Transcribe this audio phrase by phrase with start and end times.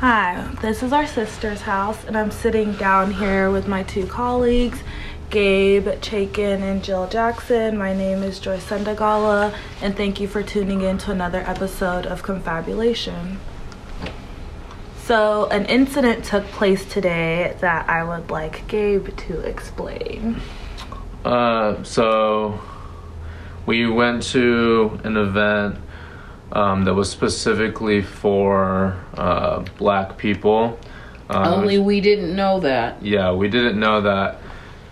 [0.00, 4.78] Hi, this is our sister's house, and I'm sitting down here with my two colleagues,
[5.30, 7.78] Gabe Chaikin and Jill Jackson.
[7.78, 12.22] My name is Joy Sendagala, and thank you for tuning in to another episode of
[12.22, 13.40] Confabulation.
[14.98, 20.42] So, an incident took place today that I would like Gabe to explain.
[21.24, 22.60] Uh, so
[23.64, 25.78] we went to an event
[26.52, 30.78] um, that was specifically for uh, black people.
[31.28, 33.02] Um, Only we didn't know that.
[33.02, 34.40] yeah, we didn't know that.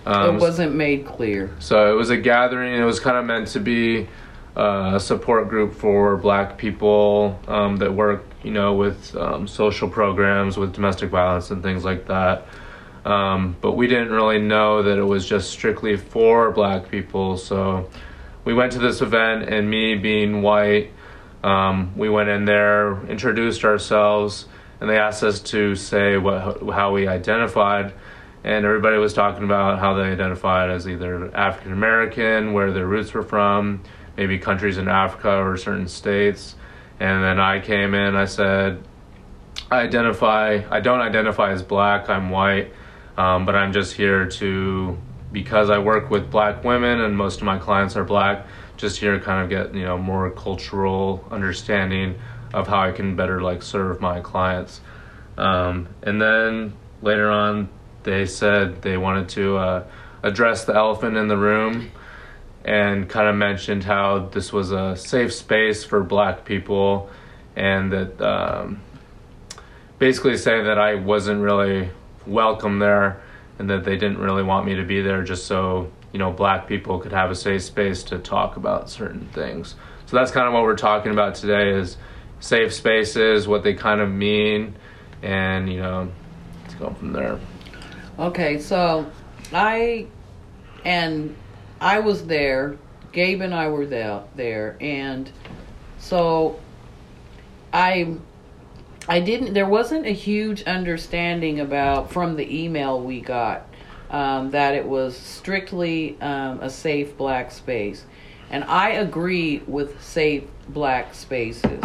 [0.06, 1.50] Um, it wasn't made clear.
[1.60, 2.74] So it was a gathering.
[2.74, 4.08] It was kind of meant to be
[4.56, 9.88] uh, a support group for Black people um, that work, you know, with um, social
[9.88, 12.46] programs, with domestic violence and things like that.
[13.05, 17.36] Um, but we didn't really know that it was just strictly for Black people.
[17.36, 17.88] So
[18.44, 20.91] we went to this event, and me being white,
[21.44, 24.46] um, we went in there, introduced ourselves,
[24.80, 27.94] and they asked us to say what how we identified
[28.44, 33.14] and everybody was talking about how they identified as either African American, where their roots
[33.14, 33.82] were from,
[34.19, 36.54] maybe countries in Africa or certain states.
[37.00, 38.84] And then I came in, I said,
[39.70, 42.70] I identify, I don't identify as black, I'm white,
[43.16, 44.98] um, but I'm just here to,
[45.32, 49.19] because I work with black women and most of my clients are black, just here
[49.20, 52.19] kind of get, you know, more cultural understanding
[52.53, 54.81] of how I can better like serve my clients.
[55.36, 57.69] Um, and then later on,
[58.05, 59.84] they said they wanted to uh,
[60.22, 61.91] address the elephant in the room
[62.64, 67.11] and kind of mentioned how this was a safe space for black people
[67.56, 68.81] and that um,
[69.98, 71.91] basically saying that I wasn't really
[72.27, 73.20] welcome there
[73.59, 76.66] and that they didn't really want me to be there just so you know black
[76.66, 79.74] people could have a safe space to talk about certain things
[80.06, 81.98] so that's kind of what we're talking about today is
[82.40, 84.74] safe spaces what they kind of mean
[85.22, 86.10] and you know
[86.70, 87.38] to go from there
[88.18, 89.10] Okay, so
[89.52, 90.06] I
[90.84, 91.34] and
[91.80, 92.78] I was there.
[93.12, 95.30] Gabe and I were there, and
[95.98, 96.60] so
[97.72, 98.16] I
[99.08, 99.54] I didn't.
[99.54, 103.66] There wasn't a huge understanding about from the email we got
[104.10, 108.04] um, that it was strictly um, a safe black space,
[108.50, 111.82] and I agree with safe black spaces.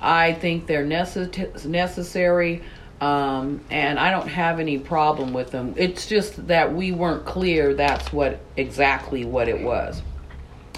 [0.00, 2.62] I think they're necess- necessary.
[3.00, 5.72] Um, and I don't have any problem with them.
[5.78, 10.02] It's just that we weren't clear that's what exactly what it was.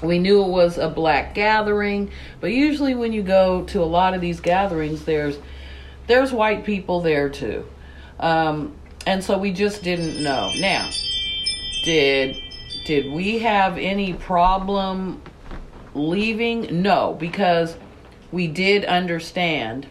[0.02, 4.14] We knew it was a black gathering, but usually when you go to a lot
[4.14, 5.38] of these gatherings, there's
[6.06, 7.64] there's white people there too,
[8.18, 8.74] um,
[9.06, 10.50] and so we just didn't know.
[10.58, 10.90] Now,
[11.84, 12.42] did
[12.84, 15.22] did we have any problem
[15.94, 16.82] leaving?
[16.82, 17.76] No, because
[18.30, 19.86] we did understand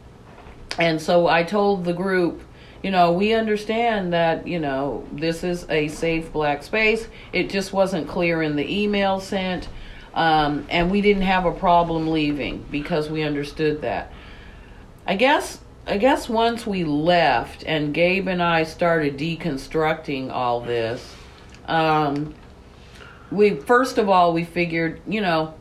[0.80, 2.42] and so I told the group,
[2.82, 7.08] you know, we understand that, you know, this is a safe black space.
[7.34, 9.68] It just wasn't clear in the email sent.
[10.14, 14.12] Um, and we didn't have a problem leaving because we understood that.
[15.06, 15.60] I guess
[15.92, 21.14] I guess once we left and Gabe and I started deconstructing all this,
[21.66, 22.34] um,
[23.30, 25.54] we first of all we figured, you know,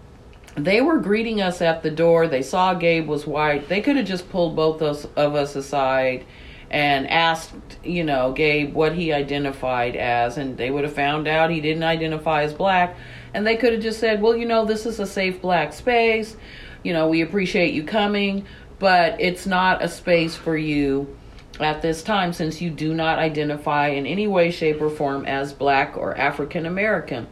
[0.54, 2.28] they were greeting us at the door.
[2.28, 3.68] They saw Gabe was white.
[3.68, 6.24] They could have just pulled both us, of us aside
[6.70, 7.52] and asked,
[7.82, 11.82] you know, Gabe what he identified as, and they would have found out he didn't
[11.82, 12.96] identify as black.
[13.34, 16.36] And they could have just said, well, you know, this is a safe black space.
[16.84, 18.46] You know, we appreciate you coming,
[18.80, 21.16] but it's not a space for you
[21.60, 25.52] at this time since you do not identify in any way, shape, or form as
[25.52, 27.28] black or African American.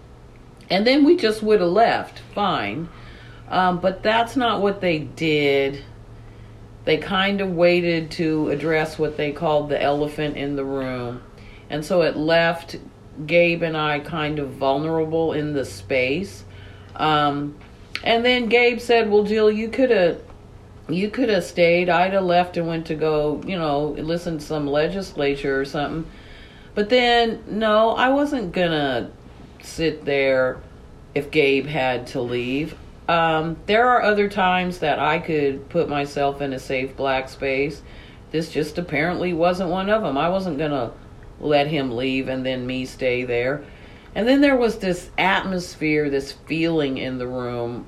[0.71, 2.89] And then we just would have left, fine.
[3.49, 5.83] Um, but that's not what they did.
[6.85, 11.23] They kind of waited to address what they called the elephant in the room.
[11.71, 12.77] And so it left
[13.27, 16.45] Gabe and I kind of vulnerable in the space.
[16.95, 17.57] Um,
[18.05, 20.21] and then Gabe said, Well, Jill, you could have.
[20.89, 21.89] You could have stayed.
[21.89, 26.11] I'd have left and went to go, you know, listen to some legislature or something.
[26.75, 29.11] But then, no, I wasn't gonna
[29.61, 30.61] sit there
[31.15, 32.75] if Gabe had to leave.
[33.09, 37.83] Um, there are other times that I could put myself in a safe black space.
[38.31, 40.19] This just apparently wasn't one of them.
[40.19, 40.93] I wasn't to
[41.41, 43.65] let him leave and then me stay there.
[44.15, 47.87] And then there was this atmosphere, this feeling in the room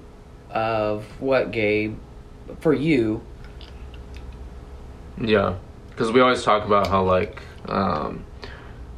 [0.50, 1.98] of what, Gabe,
[2.61, 3.23] for you.
[5.20, 5.56] Yeah,
[5.91, 8.25] because we always talk about how like um,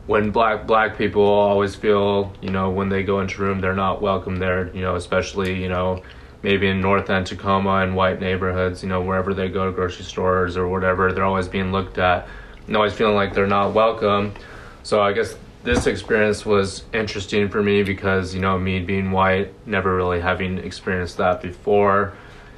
[0.06, 4.00] when black black people always feel you know when they go into room they're not
[4.00, 4.74] welcome there.
[4.74, 6.02] You know, especially you know
[6.42, 10.04] maybe in North End, Tacoma, and white neighborhoods, you know, wherever they go to grocery
[10.04, 12.26] stores or whatever, they're always being looked at
[12.66, 14.34] and always feeling like they're not welcome.
[14.82, 19.52] So I guess this experience was interesting for me because, you know, me being white,
[19.66, 22.14] never really having experienced that before,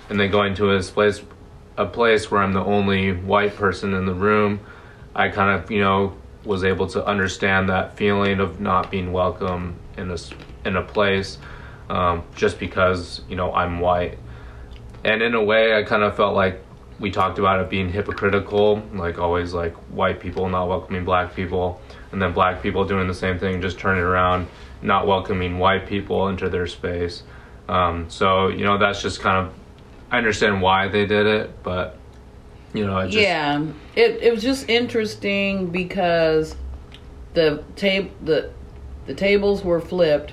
[0.08, 1.22] and then going to this place,
[1.76, 4.60] a place where I'm the only white person in the room,
[5.14, 9.76] I kind of, you know, was able to understand that feeling of not being welcome
[9.96, 10.18] in a,
[10.64, 11.38] in a place
[11.88, 14.18] um, just because you know I'm white.
[15.04, 16.60] And in a way, I kind of felt like
[16.98, 21.80] we talked about it being hypocritical, like always like white people not welcoming black people,
[22.12, 24.46] and then black people doing the same thing, just turning around,
[24.82, 27.22] not welcoming white people into their space.
[27.68, 29.54] Um, so you know that's just kind of
[30.14, 31.99] I understand why they did it, but
[32.72, 33.66] you know, it just, yeah,
[33.96, 36.55] it it was just interesting because
[37.32, 38.52] the tape the
[39.06, 40.32] the tables were flipped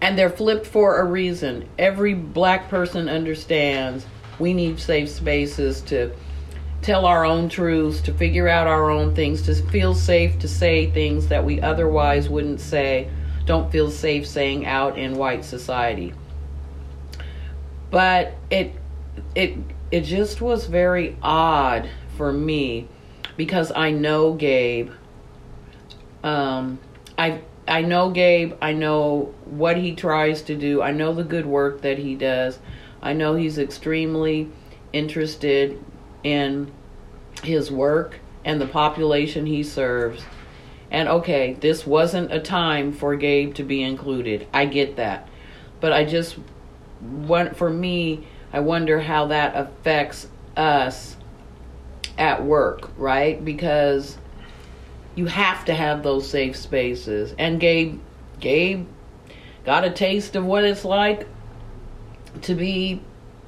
[0.00, 1.68] and they're flipped for a reason.
[1.80, 4.06] Every black person understands
[4.38, 6.12] we need safe spaces to
[6.80, 10.88] tell our own truths, to figure out our own things, to feel safe to say
[10.92, 13.10] things that we otherwise wouldn't say,
[13.46, 16.14] don't feel safe saying out in white society.
[17.90, 18.74] But it
[19.34, 19.56] it
[19.90, 22.88] it just was very odd for me
[23.36, 24.90] because I know Gabe.
[26.22, 26.78] Um,
[27.16, 28.54] I I know Gabe.
[28.60, 30.82] I know what he tries to do.
[30.82, 32.58] I know the good work that he does.
[33.00, 34.50] I know he's extremely
[34.92, 35.82] interested
[36.24, 36.72] in
[37.42, 40.22] his work and the population he serves.
[40.90, 44.46] And okay, this wasn't a time for Gabe to be included.
[44.52, 45.28] I get that.
[45.80, 46.38] But I just
[47.00, 51.16] want for me, I wonder how that affects us
[52.16, 53.42] at work, right?
[53.44, 54.18] Because
[55.14, 57.34] you have to have those safe spaces.
[57.38, 58.00] And Gabe,
[58.40, 58.86] Gabe
[59.64, 61.26] got a taste of what it's like
[62.42, 63.02] to be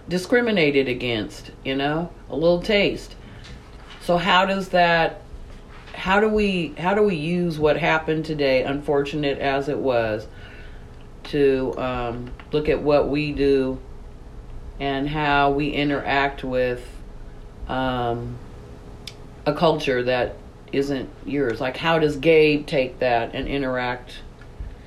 [0.08, 3.14] discriminated against, you know, a little taste.
[4.02, 5.23] So how does that
[5.94, 10.26] how do we how do we use what happened today, unfortunate as it was,
[11.25, 13.79] to um, look at what we do
[14.79, 16.87] and how we interact with
[17.69, 18.39] um,
[19.47, 20.37] a culture that
[20.73, 21.61] isn't yours?
[21.61, 24.21] Like, how does Gabe take that and interact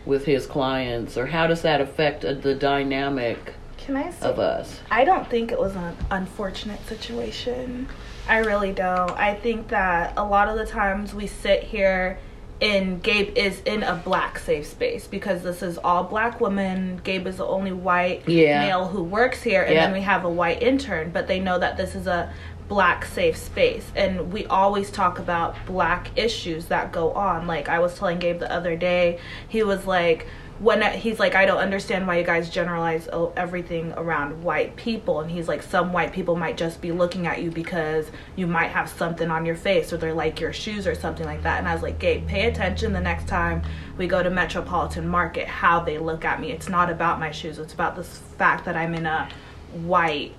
[0.06, 4.82] with his clients, or how does that affect the dynamic Can I say, of us?
[4.92, 7.88] I don't think it was an unfortunate situation.
[8.28, 9.12] I really don't.
[9.12, 12.20] I think that a lot of the times we sit here
[12.63, 17.01] and Gabe is in a black safe space because this is all black women.
[17.04, 18.62] Gabe is the only white Yeah.
[18.65, 19.86] male who works here, and Yeah.
[19.86, 22.30] then we have a white intern, but they know that this is a
[22.69, 27.77] black safe space and we always talk about black issues that go on like i
[27.77, 29.19] was telling gabe the other day
[29.50, 30.25] he was like
[30.63, 35.19] when he's like i don't understand why you guys generalize everything around white people.
[35.19, 38.71] And he's like some white people might just be looking at you because you might
[38.71, 41.60] have something on your face or they're like your shoes or something like that.
[41.60, 43.62] And i was like gabe pay attention the next time
[43.98, 46.51] we go to metropolitan market how they look at me.
[46.51, 47.60] It's not about my shoes.
[47.60, 49.30] It's about the fact that i'm in a
[49.74, 50.33] white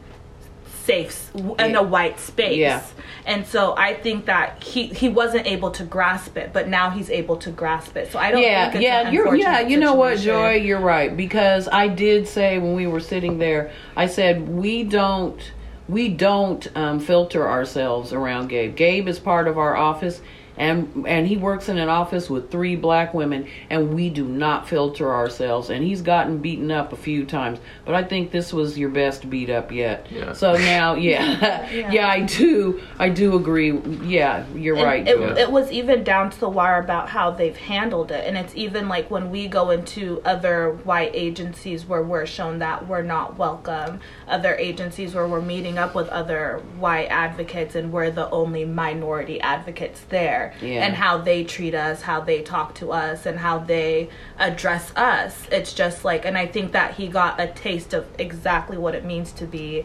[0.85, 1.79] safe in Yeah.
[1.79, 2.83] a white space Yeah.
[3.25, 7.09] and so i think that he he wasn't able to grasp it but now he's
[7.11, 9.61] able to grasp it so i don't yeah, yeah, you're yeah.
[9.61, 10.19] You know what.
[10.19, 10.55] Joy?
[10.57, 15.41] You're right because I did say when we were sitting there, I said we don't
[15.89, 18.75] we don't um, filter ourselves around Gabe.
[18.77, 20.21] Gabe is part of our office.
[20.57, 24.69] And and he works in an office with three black women, and we do not
[24.69, 25.69] filter ourselves.
[25.69, 29.29] And he's gotten beaten up a few times, but I think this was your best
[29.29, 30.07] beat up yet.
[30.11, 30.33] Yeah.
[30.33, 31.91] So now, yeah, Yeah.
[31.91, 33.73] yeah, I do, I do agree.
[34.05, 35.09] Yeah, you're And right.
[35.09, 35.35] It, Joy.
[35.41, 38.25] it was even down to the wire about how they've handled it.
[38.25, 42.87] And it's even like when we go into other white agencies where we're shown that
[42.87, 48.11] we're not welcome, other agencies where we're meeting up with other white advocates and we're
[48.13, 50.44] the only minority advocates there.
[50.61, 50.85] Yeah.
[50.85, 54.09] And how they treat us, how they talk to us, and how they
[54.39, 55.47] address us.
[55.51, 59.05] It's just like, and I think that he got a taste of exactly what it
[59.05, 59.85] means to be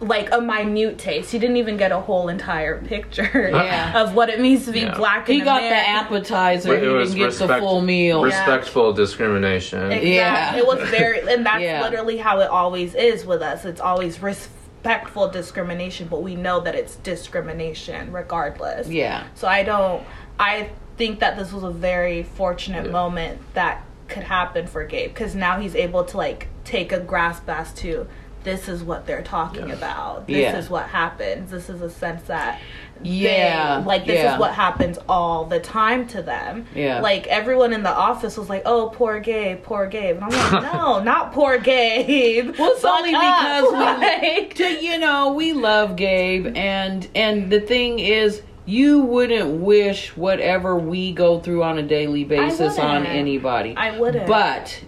[0.00, 1.30] like a minute taste.
[1.30, 4.02] He didn't even get a whole entire picture Yeah.
[4.02, 4.96] of what it means to be Yeah.
[4.96, 5.28] black.
[5.28, 6.70] he in got the appetizer.
[6.70, 8.20] But He it was didn't get the full meal.
[8.24, 9.92] respectful discrimination.
[9.92, 10.16] Exactly.
[10.16, 10.56] Yeah.
[10.56, 11.82] It was very, and that's Yeah.
[11.82, 13.64] literally how it always is with us.
[13.64, 18.88] It's always respectful discrimination, but we know that it's discrimination regardless.
[18.88, 19.26] Yeah.
[19.34, 20.02] So I don't.
[20.38, 22.92] I think that this was a very fortunate Yeah.
[22.92, 27.48] moment that could happen for Gabe because now he's able to like take a grasp
[27.48, 28.06] as to
[28.44, 29.74] this is what they're talking Yeah.
[29.74, 30.26] about.
[30.26, 30.56] This Yeah.
[30.56, 31.50] is what happens.
[31.50, 32.58] This is a sense that
[33.02, 34.34] Yeah, they, like this yeah.
[34.34, 36.66] is what happens all the time to them.
[36.74, 37.00] Yeah.
[37.00, 40.62] Like everyone in the office was like, "Oh, poor Gabe, poor Gabe," and I'm like,
[40.74, 43.78] "No, not poor Gabe." Well, it's only Fuck up." because we,
[44.38, 50.16] Like- to, you know, we love Gabe, and and the thing is, you wouldn't wish
[50.16, 53.08] whatever we go through on a daily basis on wouldn't.
[53.16, 53.74] anybody.
[53.76, 54.26] I wouldn't.
[54.26, 54.80] But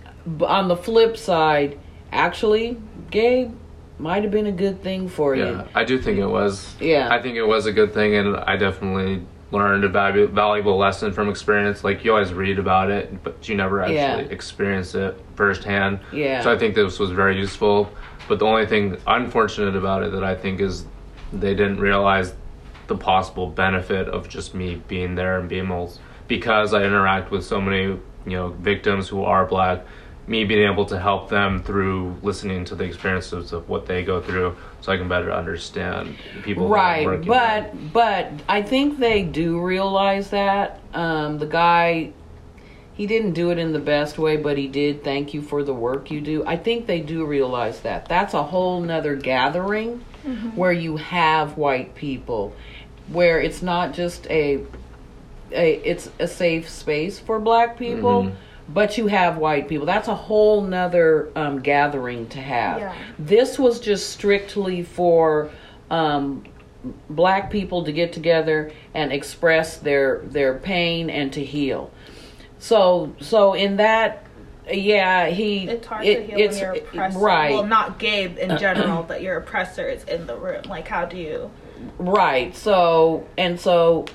[0.46, 1.78] on the flip side,
[2.12, 2.76] actually,
[3.14, 3.52] Gabe
[4.00, 5.68] might have been a good thing for Yeah, you.
[5.74, 6.74] I do think it was.
[6.80, 7.08] Yeah.
[7.10, 11.12] I think it was a good thing, and I definitely learned a valu- valuable lesson
[11.12, 11.84] from experience.
[11.84, 14.16] Like you always read about it, but you never actually Yeah.
[14.16, 16.00] experience it firsthand.
[16.12, 16.40] Yeah.
[16.40, 17.88] So I think this was very useful.
[18.26, 20.86] But the only thing unfortunate about it that I think is
[21.32, 22.34] they didn't realize
[22.88, 25.92] the possible benefit of just me being there and being able
[26.26, 27.82] because I interact with so many
[28.26, 29.84] you know victims who are black.
[30.26, 34.22] Me being able to help them through listening to the experiences of what they go
[34.22, 36.68] through, so I can better understand people.
[36.68, 37.92] right working but with.
[37.92, 42.12] but i think they do realize that um, the guy
[42.94, 45.74] he didn't do it in the best way but he did thank you for the
[45.74, 49.98] work you do i think they do realize that that's a whole nother gathering
[50.54, 52.54] where you have white people
[53.08, 54.64] where it's not just a,
[55.52, 58.34] a it's a safe space for black people Mhm.
[58.68, 62.94] But you have white people that's a whole nother um, gathering to have Yeah.
[63.18, 65.50] this was just strictly for
[65.90, 66.44] um,
[67.10, 71.90] black people to get together and express their their pain and to heal.
[72.58, 74.24] So so in that,
[74.70, 77.18] yeah, he It's hard it- to heal it's- when you're oppressor.
[77.18, 80.62] right, Well, not Gabe in general, but your oppressor is in the room.
[80.68, 81.50] Like, how do you?
[81.98, 82.54] right.
[82.56, 84.06] So and so,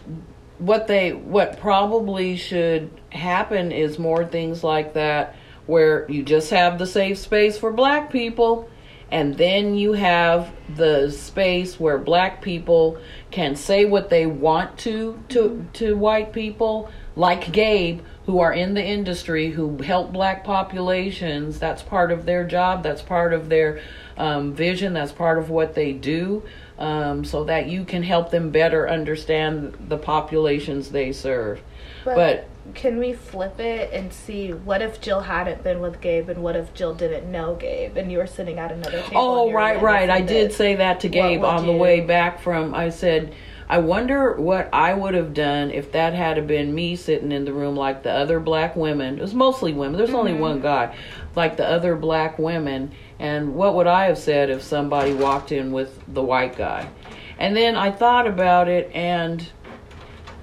[0.59, 5.35] what they what probably should happen is more things like that,
[5.65, 8.69] where you just have the safe space for black people.
[9.11, 12.99] And then you have the space where black people
[13.31, 18.75] can say what they want to to to white people, like Gabe, who are in
[18.75, 21.57] the industry, who help black populations.
[21.57, 22.83] That's part of their job.
[22.83, 23.81] That's part of their
[24.15, 24.93] um, vision.
[24.93, 26.43] That's part of what they do,
[26.79, 31.61] um, so that you can help them better understand the populations they serve.
[32.05, 36.41] But, can we flip it and see what if Jill hadn't been with Gabe and
[36.41, 39.17] what if Jill didn't know Gabe and you were sitting at another table?
[39.21, 40.09] Oh, right, right.
[40.09, 42.73] I did say that to Gabe on the you- way back from.
[42.73, 43.33] I said,
[43.71, 47.53] I wonder what I would have done if that had been me sitting in the
[47.53, 49.19] room like the other black women.
[49.19, 49.97] It was mostly women.
[49.97, 50.41] There's only Mm-hmm.
[50.41, 50.95] one guy,
[51.35, 52.91] like the other black women.
[53.19, 56.89] And what would I have said if somebody walked in with the white guy?
[57.37, 59.47] And then I thought about it, and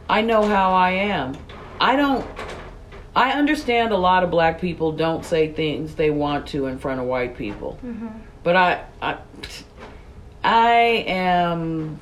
[0.09, 1.37] I know how I am.
[1.81, 2.25] I don't.
[3.17, 7.01] I understand a lot of black people don't say things they want to in front
[7.01, 7.79] of white people.
[7.85, 8.09] Mm-hmm.
[8.43, 9.19] But I, I,
[10.45, 10.73] I
[11.09, 11.99] am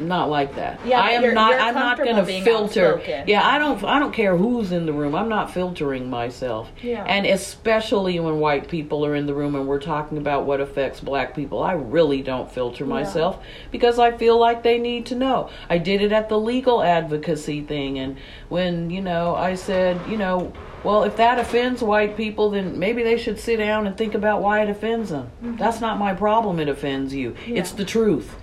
[0.00, 0.80] not like that.
[0.84, 1.50] Yeah, I am you're- not.
[1.52, 2.94] you're I'm not going to filter.
[2.94, 3.24] outspoken.
[3.28, 3.82] Yeah, I don't.
[3.84, 5.14] I don't care who's in the room.
[5.14, 6.70] I'm not filtering myself.
[6.82, 7.04] Yeah.
[7.04, 11.00] And especially when white people are in the room and we're talking about what affects
[11.00, 15.50] black people, I really don't filter myself because I feel like they need to know.
[15.68, 18.16] I did it at the legal advocacy thing, and
[18.48, 20.52] when you know, I said, you know.
[20.84, 24.40] Well, if that offends white people, then maybe they should sit down and think about
[24.40, 25.30] why it offends them.
[25.42, 25.56] Mm-hmm.
[25.56, 26.60] That's not my problem.
[26.60, 27.34] It offends you.
[27.44, 28.36] It's the truth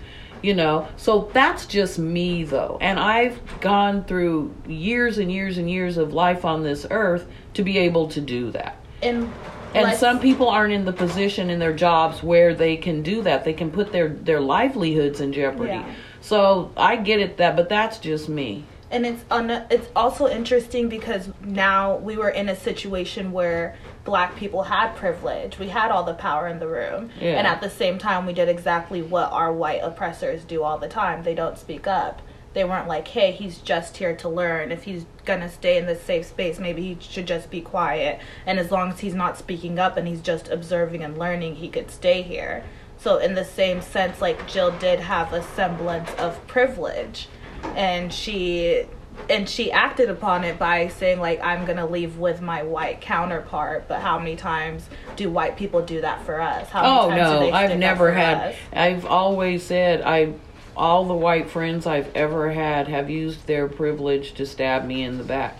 [0.44, 0.88] you know?
[0.98, 2.78] So that's just me though.
[2.82, 7.64] And i've gone through years and years and years of life on this earth to
[7.64, 8.78] be able to do that.
[9.02, 9.32] And
[9.74, 13.44] and some people aren't in the position in their jobs where they can do that.
[13.44, 15.72] They can put their their livelihoods in jeopardy.
[15.72, 15.96] Yeah.
[16.22, 20.88] so i get it that but that's just me and it's un- it's also interesting
[20.88, 25.58] because now we were in a situation where black people had privilege.
[25.58, 27.10] We had all the power in the room.
[27.20, 27.38] Yeah.
[27.38, 30.88] and at the same time we did exactly what our white oppressors do all the
[30.88, 31.24] time.
[31.24, 32.22] They don't speak up.
[32.54, 34.72] They weren't like hey he's just here to learn.
[34.72, 38.20] If he's gonna stay in this safe space maybe he should just be quiet.
[38.46, 41.68] And as long as he's not speaking up and he's just observing and learning he
[41.70, 42.64] could stay here.
[43.00, 47.28] So in the same sense like jill did have a semblance of privilege
[47.76, 48.86] and she
[49.30, 53.88] and she acted upon it by saying like i'm gonna leave with my white counterpart
[53.88, 57.52] but how many times do white people do that for us how many oh no
[57.52, 58.56] i've never had us?
[58.74, 60.34] i've always said i
[60.76, 65.18] all the white friends i've ever had have used their privilege to stab me in
[65.20, 65.60] the back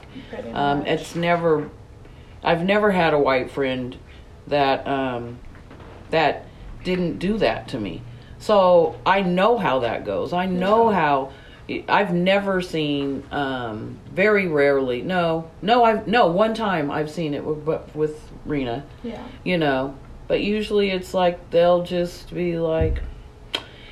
[0.54, 1.70] Um, it's never,
[2.44, 3.98] I've never had a white friend
[4.48, 5.40] that um,
[6.10, 6.46] that
[6.84, 8.02] didn't do that to me.
[8.40, 10.34] So I know how that goes.
[10.34, 11.32] I know how.
[11.88, 15.02] I've never seen, um, very rarely.
[15.02, 18.84] No, no, I've no one time I've seen it with with Rena.
[19.04, 19.96] yeah You know,
[20.28, 23.02] but usually it's like they'll just be like,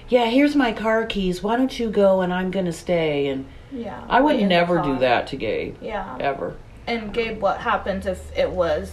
[0.10, 1.42] "Yeah, here's my car keys.
[1.42, 4.02] Why don't you go and I'm gonna stay?" And Yeah.
[4.10, 6.18] I would wait in the never do that to Gabe Yeah.
[6.20, 6.56] ever.
[6.88, 8.92] And Gabe, what happens if it was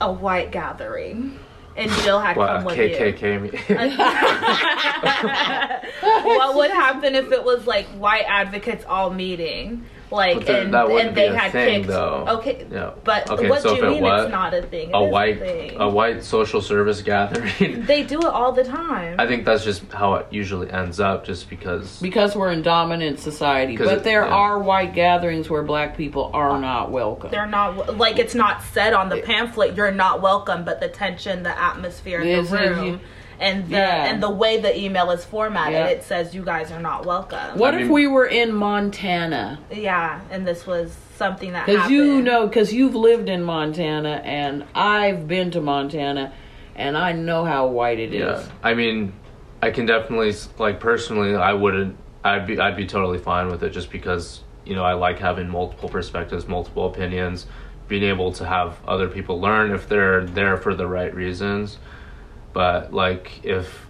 [0.00, 1.38] a white gathering
[1.76, 3.42] and Jill had What come with KKK?
[3.42, 3.76] me- you?
[6.24, 9.84] what would happen if it was like white advocates all meeting?
[10.12, 11.88] Like But and, that wouldn't and they a had thing, kicked.
[11.88, 12.24] though.
[12.28, 12.66] Okay.
[12.70, 12.90] Yeah.
[13.02, 14.90] But Okay, what so do you mean was it's not a thing?
[14.90, 15.80] It a is white thing.
[15.80, 17.84] a white social service gathering.
[17.86, 19.16] They do it all the time.
[19.18, 21.98] I think that's just how it usually ends up, just because.
[22.00, 23.76] Because we're in dominant society.
[23.76, 24.32] But it- there yeah.
[24.34, 27.30] are white gatherings where black people are uh, not welcome.
[27.30, 29.76] They're not like it's not said on the pamphlet.
[29.76, 33.00] You're not welcome, but the tension, the atmosphere in Is the it room, you-
[33.42, 34.04] and the Yeah.
[34.06, 35.86] and the way the email is formatted, Yeah.
[35.86, 37.58] it says you guys are not welcome.
[37.58, 39.58] what I if we were in Montana?
[39.70, 44.64] Yeah, and this was something that Because you know, because you've lived in Montana and
[44.74, 46.32] I've been to Montana
[46.76, 48.20] and I know how white it is.
[48.20, 49.12] Yeah, I mean,
[49.60, 51.96] I can definitely like personally, I wouldn't.
[52.24, 55.48] I'd be I'd be totally fine with it, just because you know I like having
[55.48, 57.46] multiple perspectives, multiple opinions,
[57.88, 61.78] being able to have other people learn if they're there for the right reasons.
[62.52, 63.86] But like if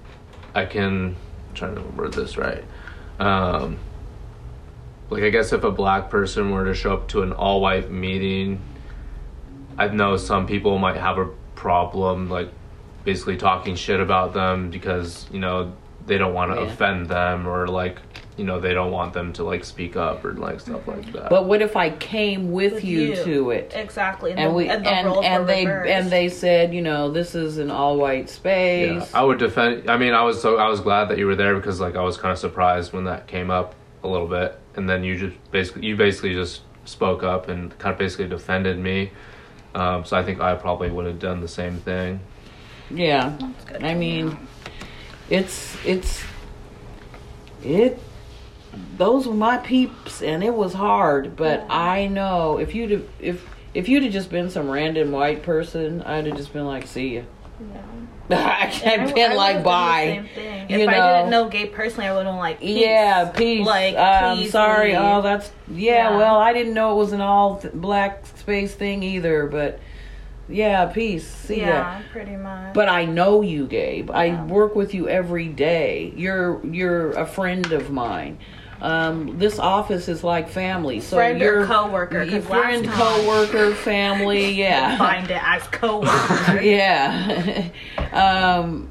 [0.54, 1.16] I can
[1.48, 2.64] I'm trying to word this right.
[3.18, 3.78] Um,
[5.10, 7.90] like I guess if a black person were to show up to an all white
[7.90, 8.60] meeting,
[9.76, 12.50] I know some people might have a problem like
[13.04, 15.72] basically talking shit about them because you know
[16.06, 16.66] they don't want to Yeah.
[16.68, 17.98] offend them or like
[18.36, 21.28] you know they don't want them to like speak up or like stuff like that.
[21.28, 23.24] But what if I came with, With you, you.
[23.24, 23.72] to it?
[23.76, 25.90] exactly, and, And the, we and and roles and they reversed.
[25.90, 29.14] and they said, you know, this is an all white space yeah, space.
[29.14, 29.88] I would defend.
[29.90, 32.02] I mean, I was so I was glad that you were there because like I
[32.02, 35.36] was kind of surprised when that came up a little bit, and then you just
[35.50, 39.10] basically you basically just spoke up and kind of basically defended me.
[39.74, 42.20] Um, so I think I probably would have done the same thing.
[42.90, 43.36] Yeah.
[43.40, 44.36] That's good I mean, know.
[45.32, 46.22] It's it's
[47.64, 47.98] it.
[48.96, 51.36] Those were my peeps, and it was hard.
[51.36, 51.66] But Yeah.
[51.70, 56.02] I know if you'd have, if if you'd have just been some random white person,
[56.02, 57.22] I'd have just been like, "See ya."
[57.60, 57.80] Yeah.
[58.30, 58.38] I'd
[58.86, 60.24] I- I been would've like, done "Bye."
[60.68, 61.16] You if I know.
[61.18, 62.78] didn't know Gabe personally, I would have like, peace.
[62.80, 63.66] Yeah, peace.
[63.66, 64.90] Like, um, please sorry.
[64.92, 64.98] leave.
[65.00, 66.16] Oh, that's yeah, Yeah.
[66.16, 69.80] Well, I didn't know it was an all th- black space thing either, but
[70.52, 71.26] yeah, peace.
[71.26, 71.66] See ya.
[71.66, 72.74] yeah, pretty much.
[72.74, 74.10] But I know you, Gabe.
[74.10, 76.12] I work with you every day.
[76.16, 78.38] You're you're a friend of mine.
[78.80, 81.00] Um, this office is like family.
[81.00, 84.50] So Friend or you're coworker, Your friend, time- coworker, family.
[84.58, 84.98] Yeah.
[84.98, 86.60] find it as coworker.
[86.62, 87.68] yeah.
[88.12, 88.88] um,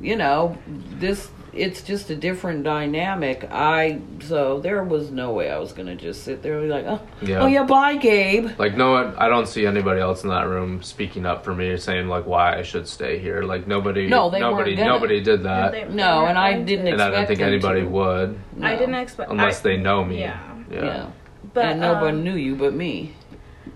[0.00, 0.58] you know,
[0.98, 3.48] this it's just a different dynamic.
[3.50, 6.84] I so there was no way I was gonna just sit there and be like,
[6.86, 7.40] oh, Yeah.
[7.42, 8.50] oh yeah, bye, Gabe.
[8.58, 11.76] Like no one, I don't see anybody else in that room speaking up for me
[11.76, 13.42] saying like why I should stay here.
[13.42, 14.88] Like nobody, No, they nobody, gonna.
[14.90, 16.92] nobody did that, They- they No, and I didn't to.
[16.92, 17.88] and I don't think anybody to.
[17.88, 18.66] would No.
[18.66, 20.20] I didn't expect unless I- they know me.
[20.20, 20.38] Yeah.
[20.70, 20.84] yeah.
[20.84, 21.06] Yeah.
[21.52, 23.14] But and nobody um, knew you but me.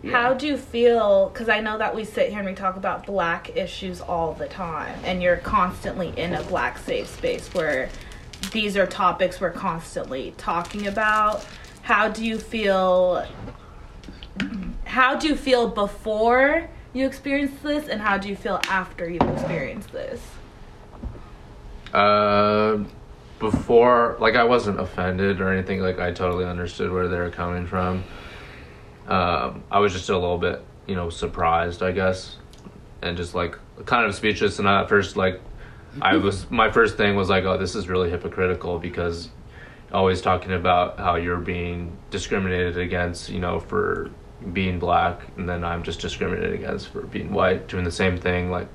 [0.03, 0.13] Yeah.
[0.13, 1.29] How do you feel?
[1.29, 4.47] Because I know that we sit here and we talk about black issues all the
[4.47, 7.89] time, and you're constantly in a black safe space where
[8.53, 11.45] these are topics we're constantly talking about.
[11.83, 13.27] How do you feel?
[14.85, 19.23] How do you feel before you experienced this, and how do you feel after you've
[19.23, 20.23] experienced this?
[21.93, 22.85] Uh,
[23.41, 25.81] before, like, I wasn't offended or anything.
[25.81, 28.05] Like, I totally understood where they were coming from.
[29.09, 32.37] Um, I was just a little bit, you know, surprised, I guess,
[33.03, 34.59] and just like kind of speechless.
[34.59, 35.41] And at first, like,
[36.01, 39.31] I was my first thing was like, oh, this is really hypocritical because
[39.93, 44.11] always talking about how you're being discriminated against, you know, for
[44.53, 48.51] being black, and then I'm just discriminated against for being white, doing the same thing,
[48.51, 48.69] like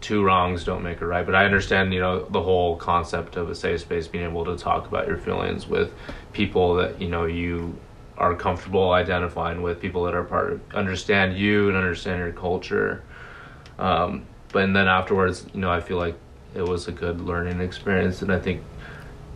[0.00, 1.24] two wrongs don't make a right.
[1.24, 4.56] But I understand, you know, the whole concept of a safe space, being able to
[4.56, 5.92] talk about your feelings with
[6.32, 7.78] people that you know you
[8.16, 13.02] are comfortable identifying with, people that are part of understand you and understand your culture.
[13.78, 16.14] Um, but and then afterwards, you know, I feel like
[16.54, 18.62] it was a good learning experience, and I think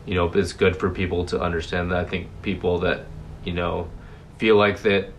[0.07, 1.99] you know it's good for people to understand that.
[1.99, 3.07] I think people that
[3.45, 3.89] you know
[4.39, 5.13] feel like that,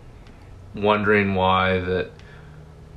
[0.74, 2.10] wondering why that.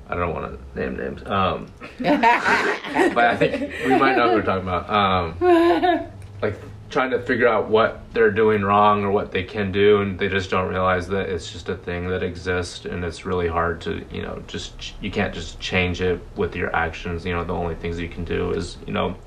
[0.07, 1.23] I don't want to name names.
[1.25, 1.67] Um,
[1.99, 4.89] but I think we might know who we're talking about.
[4.89, 6.09] Um,
[6.41, 6.59] like
[6.93, 10.29] trying to figure out what they're doing wrong or what they can do, and they
[10.29, 14.05] just don't realize that it's just a thing that exists, and it's really hard to,
[14.11, 17.25] you know, just you can't just change it with your actions.
[17.25, 19.17] You know, the only things you can do is, you know,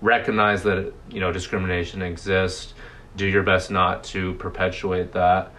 [0.00, 2.72] recognize that you know discrimination exists,
[3.16, 5.52] do your best not to perpetuate that,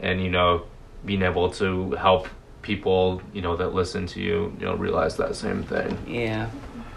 [0.00, 0.64] and you know,
[1.04, 2.28] being able to help
[2.62, 6.50] people you know that listen to you you know realize that same thing yeah,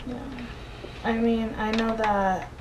[0.07, 0.19] Yeah.
[1.03, 2.51] I mean, I know that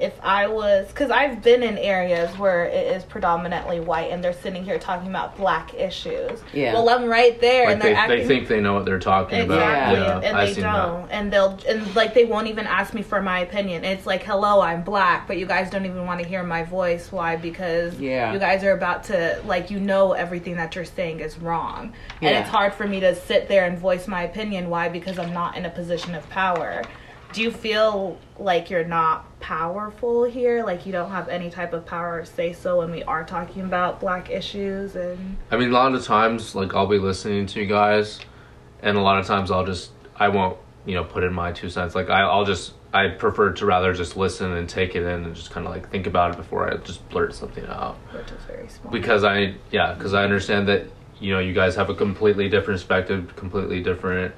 [0.00, 4.32] if I was, because I've been in areas where it is predominantly white and they're
[4.32, 6.40] sitting here talking about black issues.
[6.52, 6.72] Yeah.
[6.74, 8.18] Well, I'm right there like and they're acting.
[8.20, 11.14] they think they know what they're talking Exactly, about yeah and I've they don't, that
[11.14, 13.84] and they'll and like they won't even ask me for my opinion.
[13.84, 17.12] It's like, hello, I'm black, but you guys don't even want to hear my voice.
[17.12, 17.36] Why?
[17.36, 18.32] Because Yeah.
[18.32, 22.34] you guys are about to like you know everything that you're saying is wrong, and
[22.36, 24.70] it's hard for me to sit there and voice my opinion.
[24.70, 24.88] Why?
[24.88, 26.82] Because I'm not in a position of power.
[27.32, 30.64] Do you feel like you're not powerful here?
[30.64, 33.62] Like you don't have any type of power or say so when we are talking
[33.62, 37.60] about black issues and I mean, a lot of times, like I'll be listening to
[37.60, 38.20] you guys,
[38.82, 41.70] and a lot of times I'll just I won't you know put in my two
[41.70, 41.94] cents.
[41.94, 45.34] Like I, I'll just I prefer to rather just listen and take it in and
[45.34, 47.96] just kind of like think about it before I just blurt something out.
[48.12, 48.92] which is very small.
[48.92, 50.86] Because I yeah, because I understand that
[51.20, 54.34] you know you guys have a completely different perspective, completely different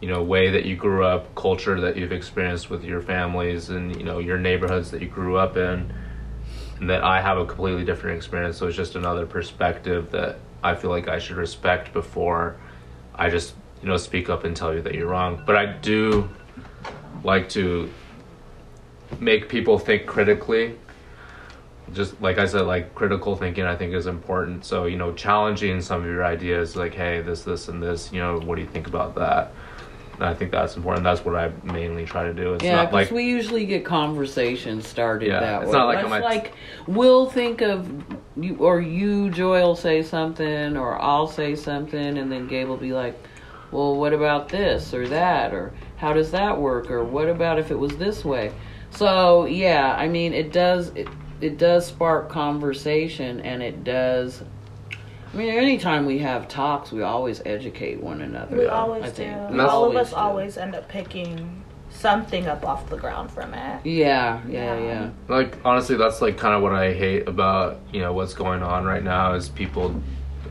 [0.00, 3.96] you know way that you grew up, culture that you've experienced with your families, and
[3.96, 5.92] you know your neighborhoods that you grew up in
[6.78, 8.58] and that I have a completely different experience.
[8.58, 12.56] So it's just another perspective that I feel like I should respect before
[13.14, 15.42] I just, you know, speak up and tell you that you're wrong.
[15.46, 16.28] But I do
[17.24, 17.90] like to
[19.20, 20.78] make people think critically.
[21.92, 24.64] Just like I said, like critical thinking, I think is important.
[24.64, 28.12] So you know, challenging some of your ideas, like, hey, this, this, and this.
[28.12, 29.52] You know, what do you think about that?
[30.20, 31.04] I think that's important.
[31.04, 32.54] That's what I mainly try to do.
[32.54, 35.78] It's Yeah, because like we usually get conversations started Yeah, that it's way.
[35.78, 36.52] not like like
[36.86, 37.88] we'll think of
[38.36, 42.76] you or you, Joy, will say something, or I'll say something, and then Gabe will
[42.76, 43.18] be like,
[43.70, 47.70] "Well, what about this or that, or how does that work, or what about if
[47.70, 48.52] it was this way?"
[48.90, 51.08] So yeah, I mean, it does it
[51.40, 54.42] it does spark conversation, and it does.
[55.36, 58.56] I mean, anytime we have talks, we always educate one another.
[58.56, 59.54] We Yeah, always I do.
[59.54, 60.16] We All of us do.
[60.16, 63.84] always end up picking something up off the ground from it.
[63.84, 64.80] Yeah, yeah, Yeah.
[64.80, 65.10] yeah.
[65.28, 68.84] like honestly that's like kind of what i hate about you know what's going on
[68.84, 69.94] right now is people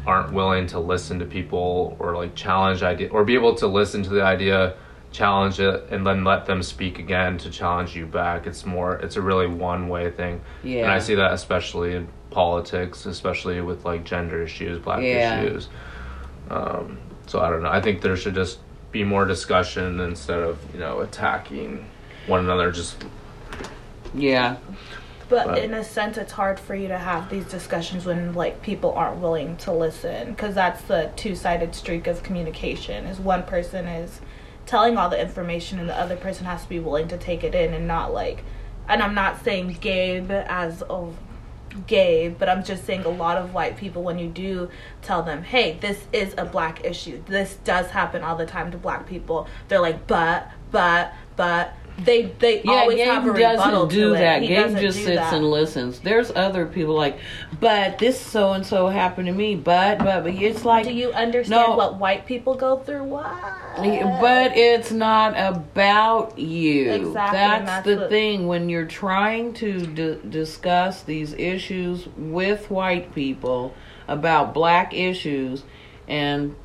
[0.07, 4.01] aren't willing to listen to people or like challenge idea or be able to listen
[4.03, 4.75] to the idea
[5.11, 9.15] challenge it and then let them speak again to challenge you back it's more it's
[9.15, 10.83] a really one way thing Yeah.
[10.83, 15.41] and i see that especially in politics especially with like gender issues black Yeah.
[15.41, 15.69] issues
[16.49, 18.59] um, so i don't know i think there should just
[18.91, 21.85] be more discussion instead of you know attacking
[22.27, 23.03] one another just
[24.13, 24.55] Yeah.
[25.27, 28.61] But But- in a sense, it's hard for you to have these discussions when like
[28.61, 33.05] people aren't willing to listen, because that's the two-sided streak of communication.
[33.05, 34.21] Is one person is
[34.67, 37.55] telling all the information, and the other person has to be willing to take it
[37.55, 38.43] in and not like.
[38.87, 41.07] And I'm not saying Gabe as a
[41.87, 44.69] Gabe, but I'm just saying a lot of white people when you do
[45.01, 47.21] tell them, "Hey, this is a black issue.
[47.27, 52.23] This does happen all the time to black people." They're like, "But, but, but." They
[52.39, 54.39] they Yeah, always Gabe have a doesn't do that.
[54.39, 55.33] Gabe just sits that.
[55.33, 55.99] and listens.
[56.01, 57.17] There's other people like,
[57.61, 59.55] but this so and so happened to me.
[59.55, 61.75] But but but it's like, Do you understand No.
[61.77, 63.05] what white people go through?
[63.05, 63.25] What?
[63.77, 66.91] but it's not about you.
[66.91, 72.69] Exactly, That's, that's the what- thing when you're trying to d- discuss these issues with
[72.69, 73.73] white people
[74.07, 75.63] about black issues
[76.07, 76.55] and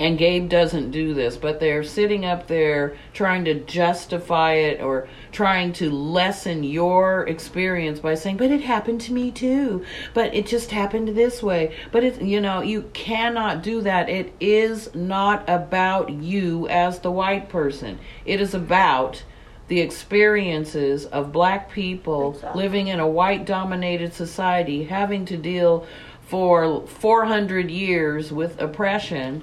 [0.00, 5.06] and Gabe doesn't do this, but they're sitting up there trying to justify it or
[5.30, 9.84] trying to lessen your experience by saying, "But it happened to me too.
[10.12, 14.08] But it just happened this way." But it's you know, you cannot do that.
[14.08, 17.98] It is not about you as the white person.
[18.26, 19.22] It is about
[19.68, 22.62] the experiences of black people Exactly.
[22.62, 25.86] living in a white dominated society having to deal
[26.20, 29.42] for 400 years with oppression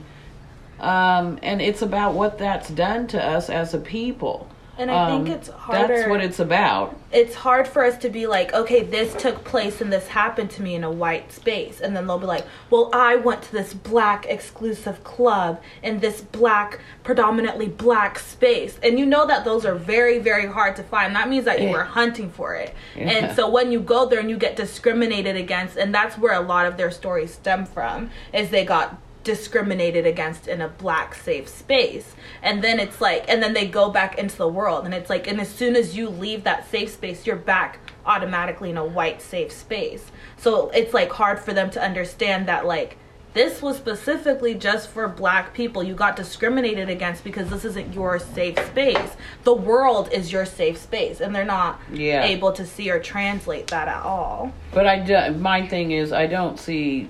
[0.82, 5.28] um, and it's about what that's done to us as a people And I think
[5.30, 5.88] Um, it's harder.
[5.96, 9.82] that's what it's about it's hard for us to be like, okay, this took place
[9.82, 11.82] and this happened to me in a white space.
[11.82, 16.22] And then they'll be like, well, I went to this black exclusive club in this
[16.22, 18.80] black, predominantly black space.
[18.82, 21.13] And you know that those are very, very hard to find.
[21.13, 21.74] That means that you Yeah.
[21.74, 22.74] were hunting for it.
[22.96, 23.10] Yeah.
[23.10, 26.39] And so when you go there and you get discriminated against, and that's where a
[26.54, 31.48] lot of their stories stem from, is they got discriminated against in a black safe
[31.48, 32.16] space.
[32.42, 34.86] And then it's like and then they go back into the world.
[34.86, 38.70] And it's like and as soon as you leave that safe space you're back automatically
[38.70, 40.12] in a white safe space.
[40.38, 42.98] So it's like hard for them to understand that like
[43.34, 45.82] this was specifically just for black people.
[45.84, 49.12] You got discriminated against because this isn't your safe space.
[49.46, 51.22] The world is your safe space.
[51.22, 52.26] And they're not Yeah.
[52.26, 54.52] able to see or translate that at all.
[54.74, 57.10] But i do, my thing is i don't see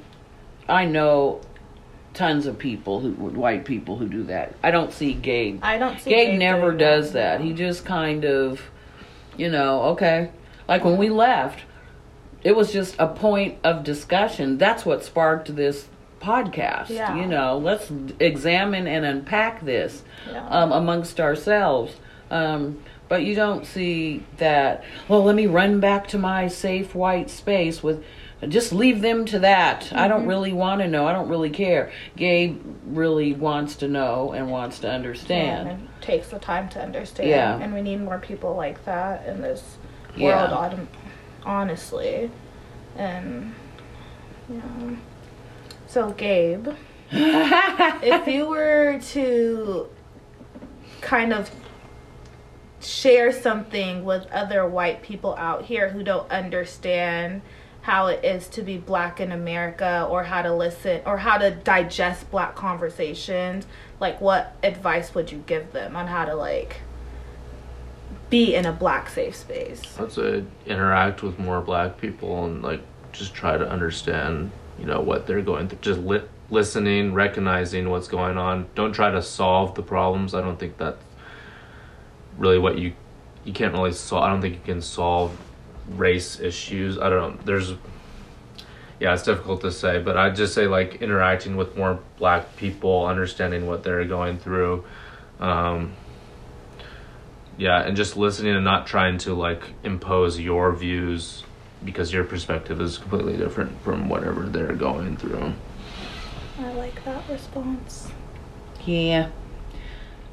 [0.69, 1.41] i know
[2.13, 4.55] tons of people who white people who do that.
[4.63, 5.59] I don't see Gabe.
[5.63, 7.41] I don't see Gabe never doing does that.
[7.41, 8.61] He just kind of,
[9.37, 10.31] you know, okay.
[10.67, 11.59] Like when we left,
[12.43, 14.57] it was just a point of discussion.
[14.57, 15.87] That's what sparked this
[16.21, 16.89] podcast.
[16.89, 17.15] Yeah.
[17.15, 20.47] You know, let's examine and unpack this Yeah.
[20.47, 21.95] um, amongst ourselves.
[22.29, 24.83] Um, but you don't see that.
[25.07, 28.03] Well, let me run back to my safe white space with.
[28.47, 29.91] Just leave them to that.
[29.93, 30.29] I don't mm-hmm.
[30.29, 31.05] really want to know.
[31.07, 31.91] I don't really care.
[32.15, 35.69] Gabe really wants to know and wants to understand.
[35.69, 37.29] and it takes the time to understand.
[37.29, 37.57] Yeah.
[37.57, 39.77] And we need more people like that in this
[40.15, 40.51] Yeah.
[40.51, 40.87] world,
[41.45, 42.31] honestly.
[42.97, 43.53] And,
[44.49, 44.61] yeah.
[45.87, 46.69] So, Gabe,
[47.11, 49.89] if you were to
[51.01, 51.51] kind of
[52.79, 57.41] share something with other white people out here who don't understand
[57.81, 61.51] how it is to be black in America or how to listen or how to
[61.51, 63.65] digest black conversations,
[63.99, 66.81] like what advice would you give them on how to like
[68.29, 69.81] be in a black safe space?
[69.99, 75.01] I'd say interact with more black people and like just try to understand, you know,
[75.01, 75.79] what they're going through.
[75.81, 78.67] Just li- listening, recognizing what's going on.
[78.75, 80.35] Don't try to solve the problems.
[80.35, 81.03] I don't think that's
[82.37, 82.93] really what you
[83.43, 84.23] you can't really solve.
[84.23, 85.35] I don't think you can solve
[85.97, 86.97] race issues.
[86.97, 87.41] I don't know.
[87.43, 87.73] There's
[88.99, 93.07] yeah, it's difficult to say, but I'd just say like interacting with more black people,
[93.07, 94.85] understanding what they're going through.
[95.39, 95.93] Um,
[97.57, 101.43] yeah, and just listening and not trying to like impose your views
[101.83, 105.53] because your perspective is completely different from whatever they're going through.
[106.59, 108.11] I like that response.
[108.85, 109.29] Yeah.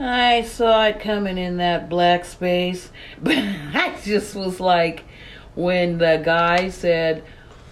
[0.01, 2.91] I saw it coming in that black space,
[3.23, 5.05] but I just was like,
[5.59, 7.25] when the guy said,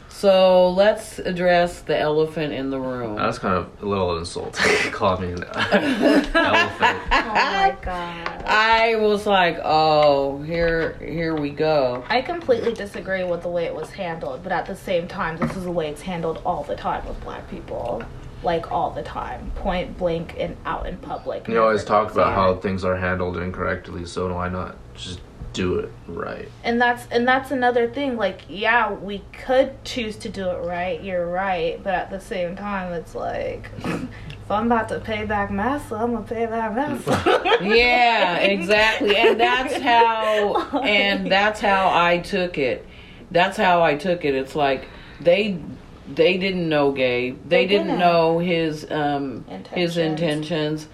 [0.09, 4.65] "So let's address the elephant in the room." That's kind of a little insulting.
[4.93, 6.35] Call me an elephant.
[6.35, 8.43] Oh my god.
[8.45, 13.75] I was like, "Oh, here, here we go." I completely disagree with the way it
[13.75, 16.77] was handled, but at the same time, this is the way it's handled all the
[16.77, 18.03] time with black people.
[18.43, 19.51] Like all the time.
[19.57, 21.49] Point blank and out in public.
[21.49, 25.21] You always talk about how things are handled incorrectly, so why not just
[25.57, 26.49] do it right?
[26.65, 31.03] and that's and that's another thing like yeah we could choose to do it right
[31.03, 35.51] you're right but at the same time it's like if i'm about to pay back
[35.51, 39.17] massa i'm gonna pay back massa yeah, exactly.
[39.17, 42.87] And that's how and that's how I took it.
[43.31, 44.35] That's how I took it.
[44.35, 44.87] It's like
[45.21, 45.59] they
[46.07, 47.39] they didn't know Gabe.
[47.49, 48.01] They, They didn't didn't.
[48.01, 49.99] know his um his Intentions.
[49.99, 50.89] intentions.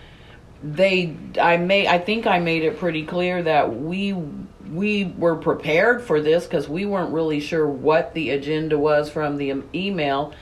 [0.62, 4.14] They I made I think I made it pretty clear that we
[4.72, 9.36] we were prepared for this cuz we weren't really sure what the agenda was from
[9.36, 10.32] the email.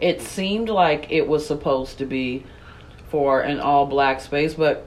[0.00, 2.44] It seemed like it was supposed to be
[3.08, 4.86] for an all black space, but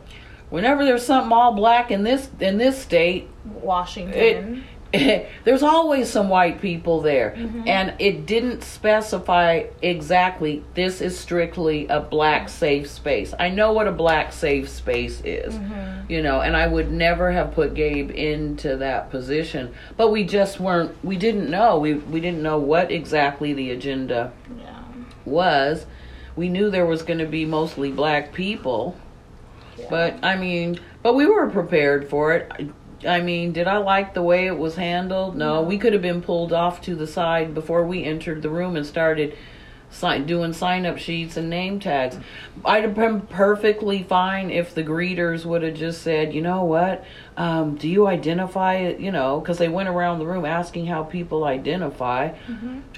[0.50, 4.64] whenever there's something all black in this in this state, washington
[5.44, 7.68] there's always some white people there, Mm-hmm.
[7.68, 10.64] and it didn't specify exactly.
[10.74, 13.34] This is strictly a black safe space.
[13.40, 16.12] I know what a black safe space is, Mm-hmm.
[16.12, 20.60] you know, and I would never have put Gabe into that position, but we just
[20.60, 20.96] weren't.
[21.04, 21.78] We didn't know.
[21.78, 24.76] We we didn't know what exactly the agenda yeah
[25.26, 25.86] was.
[26.36, 28.96] We knew there was going to be mostly black people.
[29.78, 29.86] Yeah.
[29.90, 32.52] But I mean, but we were prepared for it.
[33.08, 35.36] I, mean, did I like the way it was handled?
[35.36, 38.76] No, we could have been pulled off to the side before we entered the room
[38.76, 39.38] and started
[39.92, 42.18] sign, doing sign up sheets and name tags.
[42.64, 47.04] I'd have been perfectly fine if the greeters would have just said, you know what,
[47.38, 49.00] um, do you identify it?
[49.00, 52.34] You know, because they went around the room asking how people identify.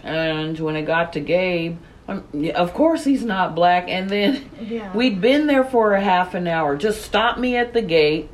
[0.04, 3.86] And when it got to Gabe, um, yeah, of course he's not black.
[3.88, 4.92] And then Yeah.
[4.94, 6.76] we'd been there for a half an hour.
[6.76, 8.30] Just stop me at the gate,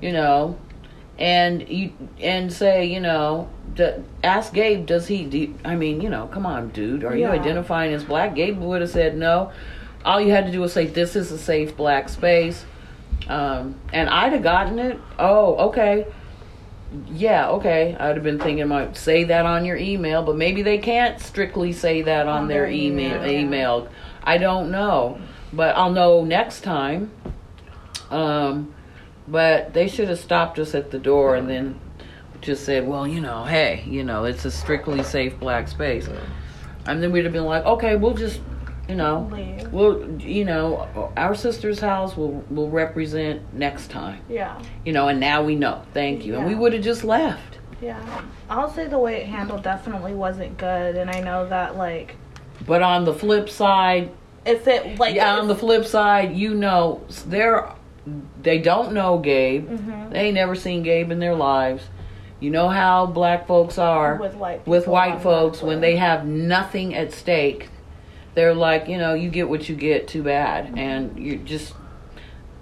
[0.00, 0.56] you know,
[1.18, 3.48] and you and say, you know,
[4.22, 5.24] ask Gabe, does he?
[5.24, 8.34] Do I mean, you know, come on, dude, are you identifying as black?
[8.34, 9.52] Gabe would have said no.
[10.04, 12.64] All you had to do was say, this is a safe black space,
[13.28, 14.98] um, and I'd have gotten it.
[15.18, 16.06] Oh, okay.
[17.10, 17.96] Yeah, okay.
[17.98, 21.72] I'd have been thinking, might say that on your email, but maybe they can't strictly
[21.72, 23.16] say that on, On their, their email.
[23.16, 23.40] email, yeah.
[23.40, 23.88] Email.
[24.22, 25.18] I don't know,
[25.52, 27.10] but I'll know next time.
[28.10, 28.72] Um,
[29.28, 31.78] but they should have stopped us at the door and then
[32.40, 36.08] just said, "Well, you know, hey, you know, it's a strictly safe black space,"
[36.86, 38.40] and then we'd have been like, "Okay, we'll just."
[38.88, 39.72] You know, Leave.
[39.72, 44.20] we'll you know our sister's house will will represent next time.
[44.28, 45.82] yeah You know, and now we know.
[45.92, 47.58] Thank you, and we would have just left.
[47.82, 48.00] yeah
[48.48, 52.14] i'll say the way it handled definitely wasn't good and i know that like
[52.64, 54.10] But on the flip side,
[54.44, 57.68] if it like yeah, on the flip side, you know, they're
[58.42, 59.68] they don't know Gabe.
[59.68, 60.10] Mm-hmm.
[60.10, 61.84] They ain't never seen Gabe in their lives.
[62.38, 66.94] You know how black folks are With white with white folks when they have nothing
[66.94, 67.70] at stake.
[68.34, 70.06] They're like, you know, you get what you get.
[70.08, 70.78] Too bad, Mm-hmm.
[70.78, 71.74] and you're just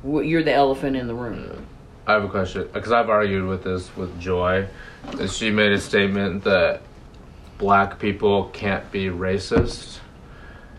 [0.04, 1.66] you're the elephant in the room.
[2.06, 4.66] I have a question because I've argued with this with Joy.
[5.18, 6.80] And she made a statement that
[7.58, 9.98] black people can't be racist,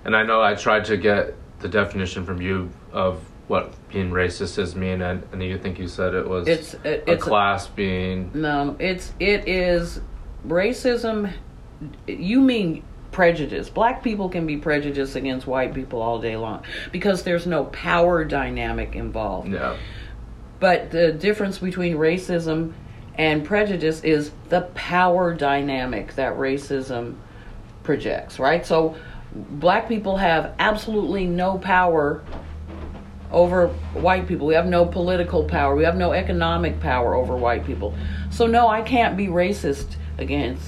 [0.04, 4.58] and I know I tried to get the definition from you of what being racist
[4.58, 7.68] is mean, and, and you think you said it was It's it, a it's class
[7.68, 10.02] being No, it's it is
[10.48, 11.32] racism.
[12.08, 13.70] You mean prejudice?
[13.70, 18.26] Black people can be prejudiced against white people all day long because there's no power
[18.26, 19.52] dynamic involved.
[19.52, 19.78] yeah.
[20.60, 22.74] But the difference between racism
[23.16, 27.16] and prejudice is the power dynamic that racism
[27.84, 28.66] projects, right?
[28.66, 28.96] So
[29.34, 32.24] black people have absolutely no power
[33.36, 34.48] over white people.
[34.48, 35.76] We have no political power.
[35.76, 37.94] We have no economic power over white people.
[38.32, 40.66] So no, I can't be racist against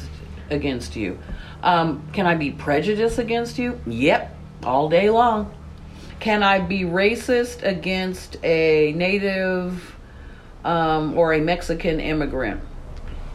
[0.49, 1.17] against you.
[1.63, 3.80] Um, can I be prejudiced against you?
[3.88, 5.53] Yep, all day long.
[6.19, 9.95] Can I be racist against a native
[10.63, 12.62] um, or a Mexican immigrant?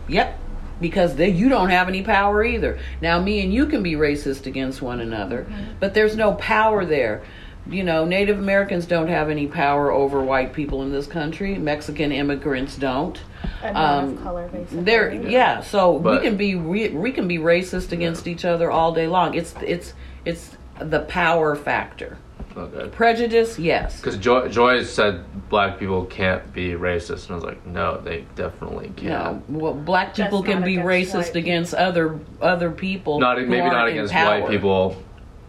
[0.09, 0.39] Yep,
[0.81, 2.79] because they, you don't have any power either.
[3.01, 5.47] Now, me and you can be racist against one another,
[5.81, 7.23] but there's no power there.
[7.69, 11.57] You know, Native Americans don't have any power over white people in this country.
[11.57, 13.21] Mexican immigrants don't.
[13.63, 14.83] and men um, of color basically.
[14.83, 15.61] There, yeah.
[15.61, 19.07] So But- we can be we, we can be racist against each other all day
[19.07, 19.35] long.
[19.35, 19.95] It's it's
[20.25, 22.19] it's the power factor.
[22.57, 22.89] Okay.
[22.91, 23.97] Prejudice, yes.
[23.97, 28.27] Because Joy, Joy said black people can't be racist, and I was like, no, they
[28.37, 29.09] definitely can.
[29.09, 33.21] No, well, black Just people can be against racist against other other people.
[33.21, 34.41] Not maybe not against power.
[34.41, 35.03] white people.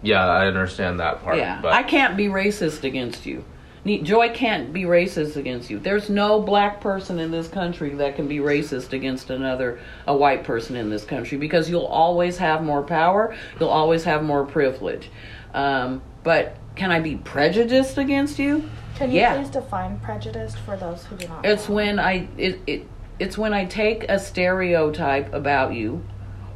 [0.04, 1.38] Yeah, I understand that part.
[1.38, 3.44] Yeah, but I can't be racist against you.
[3.86, 5.78] Joy can't be racist against you.
[5.78, 10.46] There's no black person in this country that can be racist against another a white
[10.46, 13.36] person in this country because you'll always have more power.
[13.60, 15.10] You'll always have more privilege.
[15.54, 18.70] Um, but can I be prejudiced against you?
[18.96, 19.36] Can you yeah.
[19.36, 21.46] please define prejudice for those who do not?
[21.46, 21.76] It's know?
[21.76, 22.88] when I it, it
[23.20, 26.06] it's when I take a stereotype about you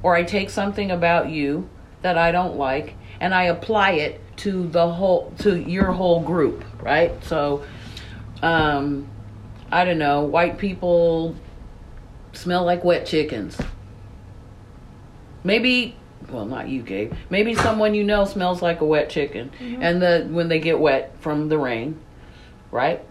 [0.01, 1.69] or I take something about you
[2.03, 6.63] that I don't like and I apply it to the whole to your whole group,
[6.81, 7.11] right?
[7.23, 7.63] So
[8.41, 9.07] um
[9.71, 11.35] I don't know, white people
[12.33, 13.57] smell like wet chickens.
[15.43, 15.95] Maybe
[16.31, 17.13] well, not you, Gabe.
[17.29, 19.49] Maybe someone you know smells like a wet chicken,
[19.79, 21.99] and the when they get wet from the rain,
[22.71, 23.03] right?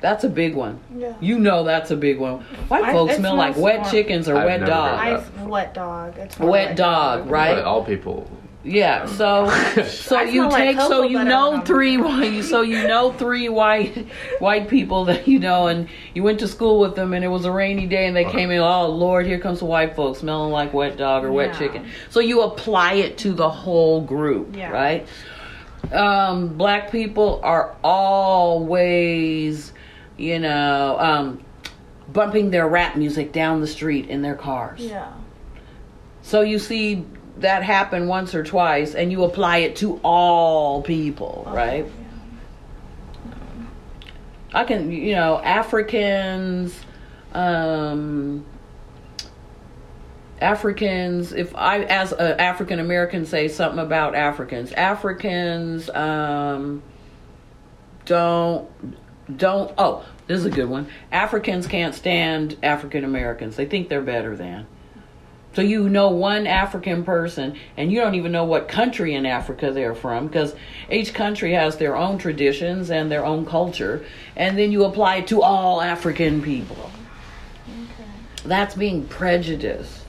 [0.00, 0.80] That's a big one.
[0.94, 1.14] Yeah.
[1.20, 2.40] You know that's a big one.
[2.68, 4.98] White I- folks it smell like wet more- chickens or I've wet never dog.
[4.98, 6.18] I wet dog.
[6.18, 7.54] It's not Wet dog, right?
[7.54, 8.28] but all people.
[8.68, 9.48] Yeah, so
[9.84, 14.08] so you smell like take so you know three white so you know three white
[14.40, 17.44] white people that you know and you went to school with them and it was
[17.44, 20.50] a rainy day and they came in oh lord here comes the white folks smelling
[20.50, 21.58] like wet dog or wet Yeah.
[21.58, 24.70] chicken so you apply it to the whole group Yeah.
[24.70, 25.06] right
[25.92, 29.72] um black people are always
[30.16, 31.40] you know um
[32.12, 35.12] bumping their rap music down the street in their cars Yeah.
[36.22, 37.04] so you see
[37.38, 41.86] that happen once or twice and you apply it to all people, right?
[44.52, 46.74] I can, you know, Africans,
[47.32, 48.46] um,
[50.40, 56.82] Africans, if I, as an African American, say something about Africans, Africans, um,
[58.06, 58.68] don't,
[59.36, 60.88] don't, oh, this is a good one.
[61.12, 63.56] Africans can't stand African Americans.
[63.56, 64.66] They think they're better than.
[65.56, 69.72] So you know one African person, and you don't even know what country in Africa
[69.72, 70.54] they're from, because
[70.90, 74.04] each country has their own traditions and their own culture,
[74.36, 76.90] and then you apply it to all African people.
[77.66, 78.10] Okay.
[78.44, 80.04] That's being prejudiced.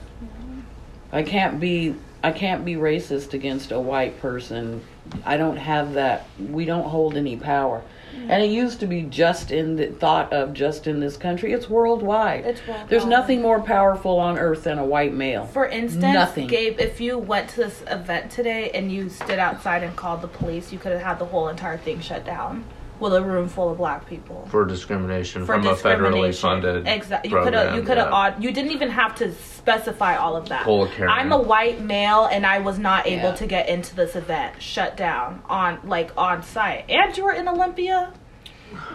[1.12, 4.82] I can't be I can't be racist against a white person.
[5.24, 6.26] I don't have that.
[6.38, 7.82] We don't hold any power.
[8.14, 8.30] Mm-hmm.
[8.30, 11.52] And it used to be just in the thought of just in this country.
[11.52, 12.44] It's worldwide.
[12.44, 12.88] It's worldwide.
[12.88, 15.46] There's nothing more powerful on earth than a white male.
[15.46, 16.46] For instance, Nothing.
[16.46, 20.28] Gabe, if you went to this event today and you stood outside and called the
[20.28, 22.64] police, you could have had the whole entire thing shut down
[23.00, 24.46] with a room full of black people.
[24.50, 27.30] for discrimination For from a federally funded Exactly.
[27.30, 27.74] You could have.
[27.76, 28.08] You could have.
[28.08, 28.12] yeah.
[28.14, 30.64] odd You didn't even have to specify all of that.
[30.64, 31.10] Pull a Karen.
[31.10, 33.34] I'm a white male, and I was not able Yeah.
[33.34, 34.60] to get into this event.
[34.62, 36.84] Shut down on like on site.
[36.88, 38.12] And you were in Olympia.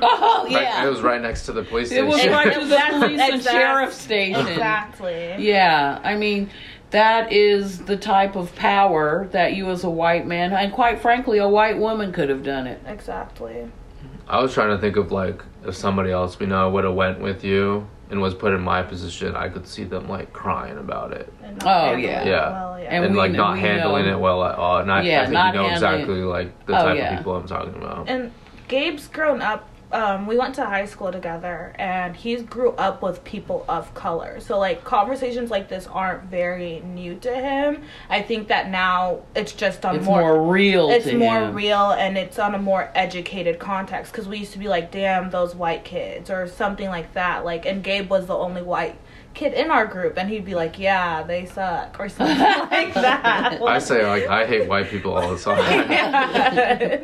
[0.01, 0.85] Oh Right- yeah.
[0.85, 2.33] it was right next to the police It was station.
[2.33, 2.99] right to the Exactly.
[2.99, 3.59] police and Exactly.
[3.61, 4.47] sheriff station.
[4.47, 5.35] Exactly.
[5.39, 6.49] Yeah, I mean,
[6.91, 11.39] that is the type of power that you as a white man and quite frankly
[11.39, 13.67] a white woman could have done it Exactly.
[14.27, 17.19] I was trying to think of like if somebody else we know would have went
[17.19, 21.11] with you and was put in my position, I could see them like crying about
[21.13, 21.31] it
[21.65, 22.21] Oh, yeah.
[22.21, 22.49] it Yeah.
[22.51, 22.85] Well, yeah.
[22.89, 24.17] And and, we like kn- not we handling know.
[24.17, 24.79] it well at all.
[24.79, 27.11] And I, Yeah, I think not you know handling- exactly like the Oh, type yeah.
[27.13, 28.09] of people I'm talking about.
[28.09, 28.31] and
[28.67, 29.67] Gabe's grown up.
[29.93, 34.39] Um, we went to high school together, and he grew up with people of color.
[34.39, 37.83] So like conversations like this aren't very new to him.
[38.09, 41.53] I think that now it's just on it's more, real it's more him.
[41.53, 45.29] real and it's on a more educated context because we used to be like damn
[45.29, 48.97] those white kids or something like that like and gabe was the only white
[49.33, 52.37] kid in our group and he'd be like yeah they suck or something
[52.71, 55.57] like that I say like I hate white people all the time.
[55.91, 56.99] yeah.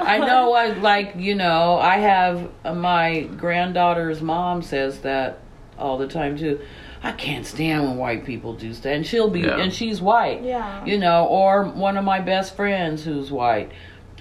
[0.00, 5.38] I know, I like you know, I have uh, my granddaughter's mom says that
[5.78, 6.60] all the time too.
[7.04, 9.58] I can't stand when white people do stuff, and she'll be, Yeah.
[9.58, 10.84] and she's white, Yeah.
[10.84, 13.72] you know, or one of my best friends who's white.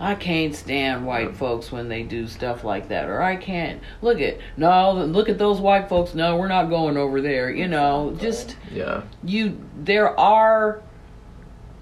[0.01, 4.19] I can't stand white folks when they do stuff like that, or I can't look
[4.19, 6.13] at no, look at those white folks.
[6.15, 7.51] No, we're not going over there.
[7.51, 9.03] You know, just yeah.
[9.23, 10.81] you there are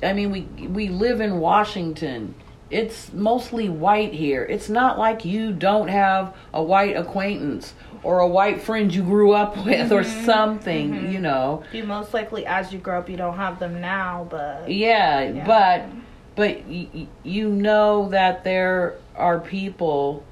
[0.01, 2.33] i mean we we live in washington
[2.69, 8.27] it's mostly white here it's not like you don't have a white acquaintance or a
[8.27, 10.25] white friend you grew up with or mm-hmm.
[10.25, 11.11] something mm-hmm.
[11.11, 14.69] you know you most likely as you grow up you don't have them now but
[14.69, 15.45] yeah, Yeah.
[15.45, 16.08] but
[16.39, 16.87] but y-
[17.21, 20.23] you know that there are people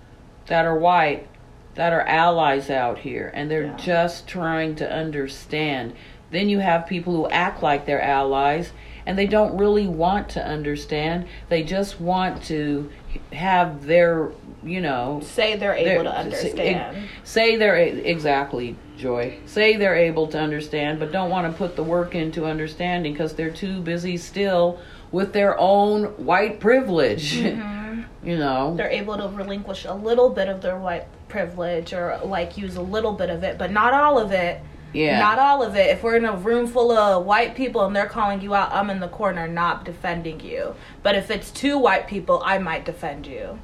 [0.46, 1.28] that are white
[1.76, 3.76] that are allies out here and they're Yeah.
[3.76, 5.92] just trying to understand.
[6.32, 8.72] Then you have people who act like they're allies
[9.06, 11.26] and they don't really want to understand.
[11.50, 12.90] They just want to
[13.34, 14.30] have their,
[14.64, 16.96] you know, say they're able to they're- understand
[17.26, 19.34] Say they're exactly joy.
[19.46, 23.34] Say they're able to understand, but don't want to put the work into understanding because
[23.34, 24.80] they're too busy still
[25.12, 27.38] with their own white privilege.
[27.38, 28.28] Mm-hmm.
[28.28, 28.76] you know.
[28.76, 32.82] they're able to relinquish a little bit of their white privilege or like use a
[32.82, 34.62] little bit of it but not all of it
[34.94, 35.20] Yeah.
[35.20, 35.88] Not all of it.
[35.92, 38.90] If we're in a room full of white people and they're calling you out, I'm
[38.90, 40.76] in the corner not defending you.
[41.04, 43.60] But if it's two white people, I might defend you.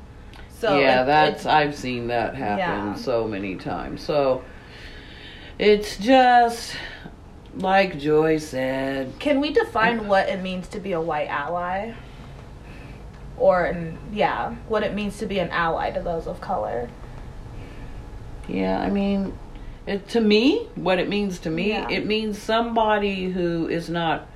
[0.59, 2.93] So yeah, it- that's I've seen that happen Yeah.
[2.95, 4.03] so many times.
[4.03, 4.43] So
[5.57, 6.75] it's just
[7.55, 9.13] like Joy said.
[9.19, 11.93] Can we define what it means to be a white ally?
[13.37, 16.89] Or an- yeah, what it means to be an ally to those of color.
[18.47, 19.37] Yeah, I mean,
[19.87, 21.89] it, to me, what it means to me, Yeah.
[21.89, 24.27] it means somebody who is not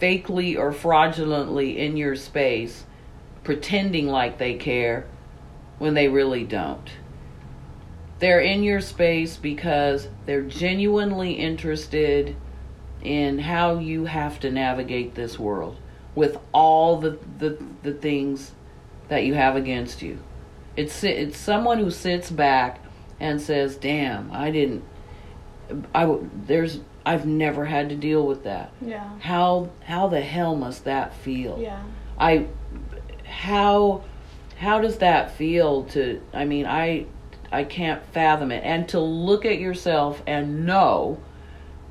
[0.00, 2.84] fakely or fraudulently in your space,
[3.44, 5.06] pretending like they care
[5.78, 6.90] when they really don't.
[8.18, 12.34] They're in your space because they're genuinely interested
[13.02, 15.76] in how you have to navigate this world
[16.14, 18.52] with all the, the, the things
[19.08, 20.18] that you have against you.
[20.76, 22.80] It's it's someone who sits back
[23.18, 24.84] and says, "Damn, I didn't.
[25.94, 28.72] I there's I've never had to deal with that.
[28.82, 29.08] Yeah.
[29.20, 31.58] How how the hell must that feel?
[31.60, 31.82] Yeah.
[32.18, 32.48] I
[33.24, 34.02] how
[34.58, 37.06] how does that feel to I mean I
[37.52, 41.20] I can't fathom it and to look at yourself and know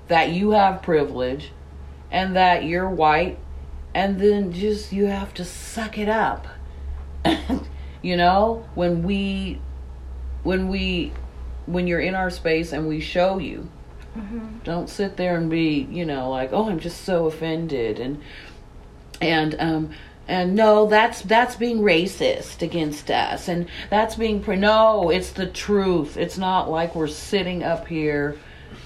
[0.08, 1.52] that you have privilege
[2.12, 3.40] and that you're white
[3.94, 6.48] and then just you have to suck it up.
[8.02, 9.60] you know, when we
[10.44, 11.12] when we
[11.66, 13.70] when you're in our space and we show you
[14.64, 18.22] don't sit there and be you know like oh i'm just so offended and
[19.20, 19.90] and um
[20.28, 25.46] and no that's that's being racist against us and that's being pre- no it's the
[25.46, 28.36] truth it's not like we're sitting up here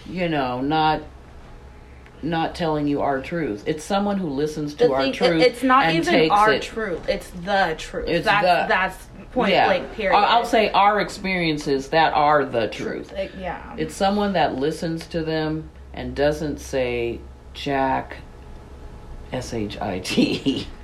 [0.06, 1.02] you know not
[2.22, 5.42] not telling you our truth it's someone who listens to The our thing, it- truth
[5.44, 6.62] it's not even our it.
[6.62, 7.08] truth.
[7.08, 8.10] It's the truth.
[8.10, 10.18] It's that's the- that's point yeah blank period.
[10.18, 13.76] i'll say our experiences that are the truth Like, yeah.
[13.78, 17.20] It's someone that listens to them and doesn't say
[17.54, 18.18] Jack
[19.32, 20.68] S H I T,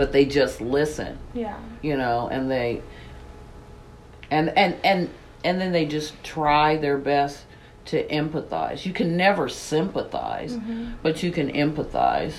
[0.00, 1.58] but they just listen, yeah.
[1.82, 2.80] you know, and they
[4.30, 5.10] and and and
[5.44, 7.44] and then they just try their best
[7.84, 8.86] to empathize.
[8.86, 10.56] You can never sympathize,
[11.02, 12.32] but you can empathize.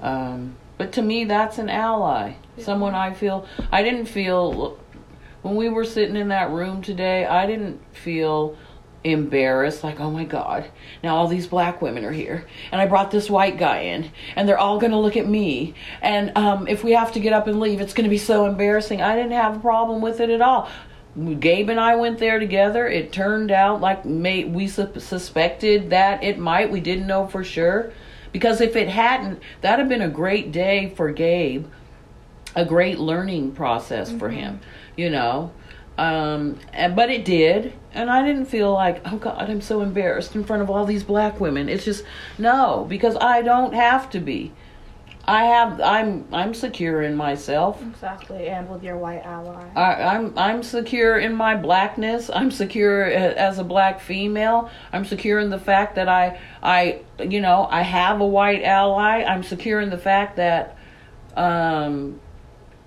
[0.00, 2.34] Um, but to me, that's an ally.
[2.56, 4.78] Someone I feel I didn't feel
[5.42, 7.26] when we were sitting in that room today.
[7.26, 8.56] I didn't feel
[9.04, 10.68] embarrassed like oh my god
[11.02, 14.48] now all these black women are here and i brought this white guy in and
[14.48, 17.46] they're all going to look at me and um, if we have to get up
[17.46, 19.00] and leave it's going to be so embarrassing.
[19.00, 20.68] I didn't have a problem with it at all.
[21.40, 22.86] Gabe and i went there together.
[22.86, 26.70] It turned out like may, we su- suspected that it might.
[26.70, 27.92] We didn't know for sure.
[28.32, 31.66] Because if it hadn't, that'd have been a great day for Gabe,
[32.54, 34.60] a great learning process for him,
[34.94, 35.52] you know.
[35.98, 40.34] Um, and, but it did, and I didn't feel like, oh God, I'm so embarrassed
[40.34, 41.68] in front of all these black women.
[41.68, 42.04] It's just
[42.38, 44.52] no, because I don't have to be.
[45.28, 47.82] I have, I'm, I'm secure in myself.
[47.82, 49.68] Exactly, and with your white ally.
[49.74, 52.30] I, I'm I'm secure in my blackness.
[52.32, 54.70] I'm secure as a black female.
[54.92, 59.24] I'm secure in the fact that I I you know I have a white ally.
[59.24, 60.76] I'm secure in the fact that
[61.36, 62.20] um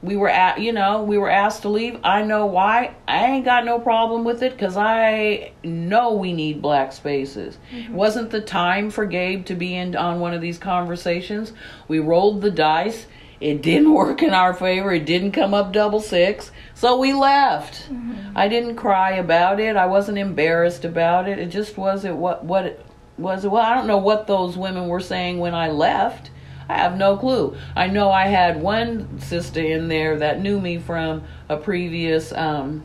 [0.02, 2.00] we were at you know we were asked to leave.
[2.04, 2.95] I know why.
[3.08, 7.58] I ain't got no problem with it because I know we need black spaces.
[7.72, 11.54] It wasn't the time for Gabe to be in on one of these conversations.
[11.88, 13.08] We rolled the dice.
[13.41, 14.91] It didn't work in our favor.
[14.91, 16.52] It didn't come up double six.
[16.74, 17.89] So we left.
[17.91, 18.38] Mm-hmm.
[18.38, 19.76] I didn't cry about it.
[19.76, 21.39] I wasn't embarrassed about it.
[21.39, 22.86] It just wasn't what what it
[23.18, 23.45] was.
[23.45, 26.30] Well, I don't know what those women were saying when I left.
[26.70, 27.57] I have no clue.
[27.76, 32.84] I know I had one sister in there that knew me from a previous um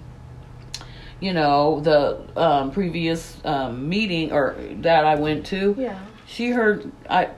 [1.20, 5.98] you know, the um previous um meeting or that I went to Yeah.
[6.26, 7.28] she heard I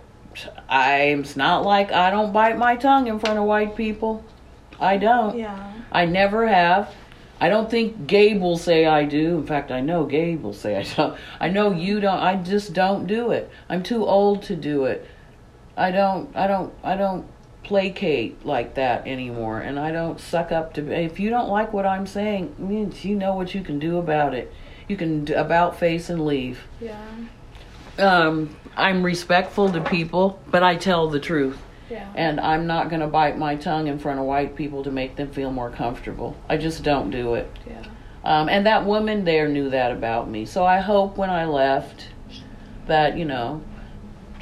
[0.68, 4.24] I'm it's not like I don't bite my tongue in front of white people.
[4.78, 5.36] I don't.
[5.38, 5.72] Yeah.
[5.90, 6.94] I never have.
[7.40, 9.38] I don't think Gabe will say I do.
[9.38, 11.18] In fact, I know Gabe will say I don't.
[11.40, 12.18] I know you don't.
[12.18, 13.50] I just don't do it.
[13.68, 15.06] I'm too old to do it.
[15.76, 17.26] I don't I don't I don't
[17.64, 21.84] placate like that anymore and I don't suck up to if you don't like what
[21.84, 22.54] I'm saying,
[23.02, 24.52] you know what you can do about it.
[24.88, 26.96] You can about face and leave Yeah.
[27.98, 31.58] um, I'm respectful to people, but I tell the truth.
[31.90, 32.08] Yeah.
[32.14, 35.16] And I'm not going to bite my tongue in front of white people to make
[35.16, 36.36] them feel more comfortable.
[36.48, 37.50] I just don't do it.
[37.66, 37.82] yeah.
[38.24, 40.46] Um, and that woman there knew that about me.
[40.46, 42.08] So I hope when I left
[42.86, 43.62] that, you know,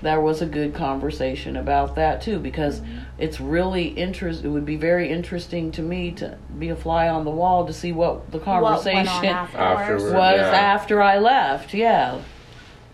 [0.05, 2.99] there was a good conversation about that too because mm-hmm.
[3.19, 7.25] it's really interest it would be very interesting to me to be a fly on
[7.25, 9.81] the wall to see what the What went on conversation afterwards.
[9.81, 10.05] Afterwards.
[10.15, 10.51] was Yeah.
[10.53, 11.73] after I left.
[11.73, 12.21] Yeah.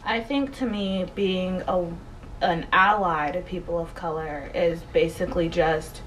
[0.04, 1.86] I think to me, being a
[2.40, 6.00] an ally to people of color is basically just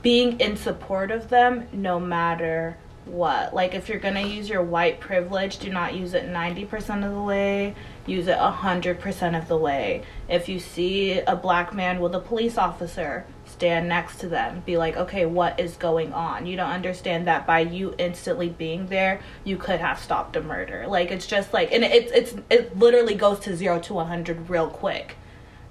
[0.00, 3.52] being in support of them, no matter what.
[3.52, 7.12] Like if you're gonna use your white privilege, do not use it ninety percent of
[7.12, 7.74] the way.
[8.10, 10.02] Use it hundred percent of the way.
[10.28, 14.64] If you see a black man with a police officer, stand next to them.
[14.66, 16.44] Be like, okay, what is going on?
[16.44, 20.86] You don't understand that by you instantly being there, you could have stopped a murder.
[20.88, 24.50] Like it's just like, and it's it's it literally goes to zero to one hundred
[24.50, 25.16] real quick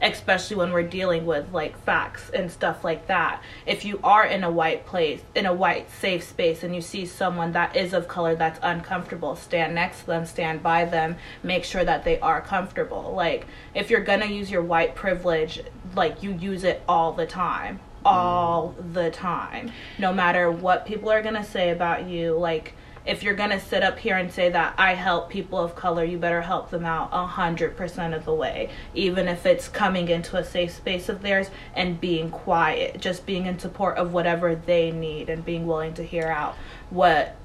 [0.01, 3.41] especially when we're dealing with like facts and stuff like that.
[3.65, 7.05] If you are in a white place, in a white safe space, and you see
[7.05, 11.63] someone that is of color that's uncomfortable, stand next to them, stand by them, make
[11.63, 13.13] sure that they are comfortable.
[13.15, 13.45] Like,
[13.75, 15.61] if you're gonna use your white privilege,
[15.95, 17.79] like, you use it all the time.
[18.05, 19.71] All the time.
[19.97, 22.73] No matter what people are gonna say about you, like,
[23.09, 26.19] if you're gonna sit up here and say that I help people of color, you
[26.19, 30.37] better help them out a hundred percent of the way, even if it's coming into
[30.37, 34.91] a safe space of theirs and being quiet, just being in support of whatever they
[34.91, 36.55] need and being willing to hear out
[36.91, 37.35] what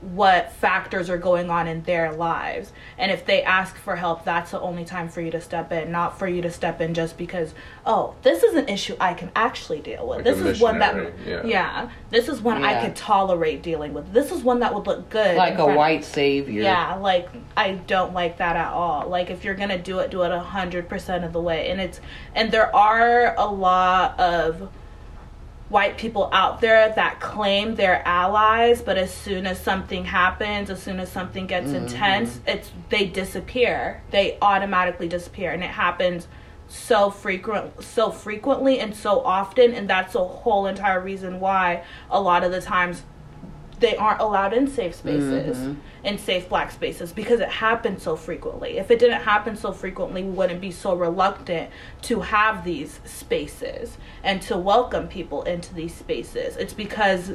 [0.00, 2.72] what factors are going on in their lives.
[2.96, 5.92] And if they ask for help, that's the only time for you to step in,
[5.92, 9.30] not for you to step in just because, oh, this is an issue I can
[9.36, 10.18] actually deal with.
[10.18, 11.90] Like this is one that missionary, yeah.
[12.08, 14.10] this is one I could tolerate dealing with.
[14.12, 15.36] This is one that would look good.
[15.36, 16.62] Like a front- white savior.
[16.62, 19.08] Yeah, like I don't like that at all.
[19.08, 21.70] Like if you're gonna do it, do it a hundred percent of the way.
[21.70, 22.00] And it's
[22.34, 24.70] and there are a lot of
[25.70, 30.82] white people out there that claim they're allies, but as soon as something happens, as
[30.82, 31.86] soon as something gets mm-hmm.
[31.86, 34.02] intense, it's they disappear.
[34.10, 36.28] They automatically disappear, and it happens
[36.70, 42.20] so frequent so frequently and so often and that's a whole entire reason why a
[42.20, 43.02] lot of the times
[43.80, 46.06] they aren't allowed in safe spaces mm-hmm.
[46.06, 48.78] in safe black spaces because it happens so frequently.
[48.78, 51.70] If it didn't happen so frequently we wouldn't be so reluctant
[52.02, 56.56] to have these spaces and to welcome people into these spaces.
[56.56, 57.32] It's because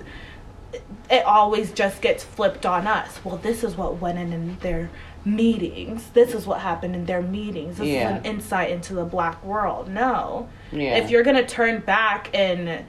[1.09, 3.19] it always just gets flipped on us.
[3.25, 4.91] Well this is what went in in their
[5.25, 6.11] meetings.
[6.13, 7.77] This is what happened in their meetings.
[7.77, 8.11] This Yeah.
[8.11, 9.89] is an insight into the black world.
[9.89, 10.47] No.
[10.71, 10.97] Yeah.
[10.97, 12.85] if you're gonna turn back and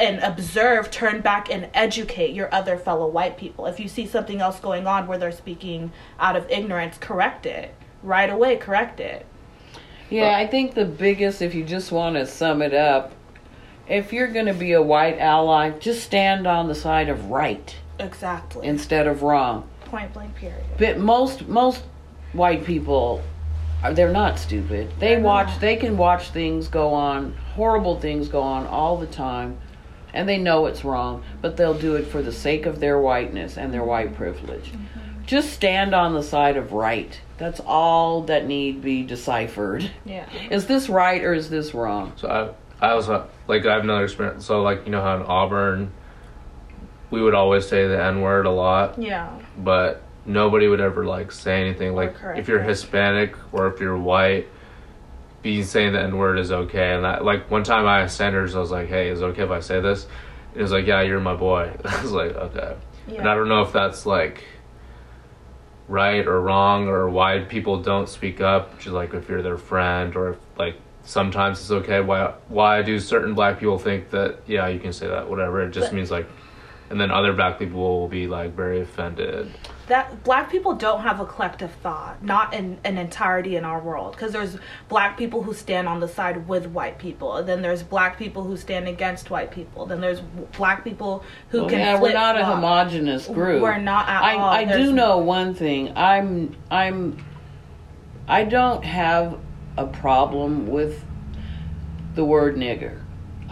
[0.00, 3.66] and observe, turn back and educate your other fellow white people.
[3.66, 7.74] If you see something else going on where they're speaking out of ignorance, correct it.
[8.02, 9.26] Right away, correct it.
[10.08, 13.12] Yeah, I think the biggest, if you just want to sum it up,
[13.88, 17.76] if you're going to be a white ally, just stand on the side of right
[17.98, 18.66] Exactly.
[18.66, 19.68] instead of wrong.
[19.84, 20.64] Point blank period.
[20.78, 21.82] But most most
[22.32, 23.22] white people
[23.82, 24.90] uh, they're not stupid.
[24.98, 25.48] They They're watch.
[25.48, 25.60] not.
[25.60, 29.58] They can watch things go on, horrible things go on all the time,
[30.12, 33.56] and they know it's wrong, but they'll do it for the sake of their whiteness
[33.56, 34.72] and their white privilege.
[34.72, 35.24] Mm-hmm.
[35.26, 37.20] Just stand on the side of right.
[37.38, 39.88] That's all that need be deciphered.
[40.04, 40.26] Yeah.
[40.50, 42.12] Is this right or is this wrong?
[42.16, 44.44] So I, I also uh, like I have another experience.
[44.44, 45.92] So like you know how in Auburn,
[47.10, 49.30] we would always say the N word a lot, Yeah.
[49.58, 51.94] but nobody would ever like say anything.
[51.94, 52.68] Like correct if you're it.
[52.68, 54.48] Hispanic or if you're white,
[55.42, 56.92] being saying the N word is okay.
[56.94, 59.42] And I, like one time I asked Sanders, I was like, "Hey, is it okay
[59.42, 60.06] if I say this?"
[60.54, 62.76] He was like, "Yeah, you're my boy." I was like, "Okay."
[63.08, 64.44] And I don't know if that's like
[65.88, 70.14] right or wrong or why people don't speak up just like if you're their friend
[70.14, 74.68] or if like sometimes it's okay why why do certain black people think that yeah
[74.68, 76.28] you can say that whatever it just But- means like
[76.90, 79.52] and then other black people will be like very offended
[79.90, 84.12] that black people don't have a collective thought not in an entirety in our world
[84.12, 84.56] because there's
[84.88, 88.44] black people who stand on the side with white people and then there's black people
[88.44, 90.20] who stand against white people then there's
[90.56, 93.62] black people who Well, can yeah, we're not a homogenous group.
[93.62, 94.48] We're not at I, all.
[94.48, 95.92] I do know one thing.
[95.96, 97.24] I'm I'm
[98.28, 99.38] I don't have
[99.76, 101.04] a problem with
[102.14, 103.00] the word nigger.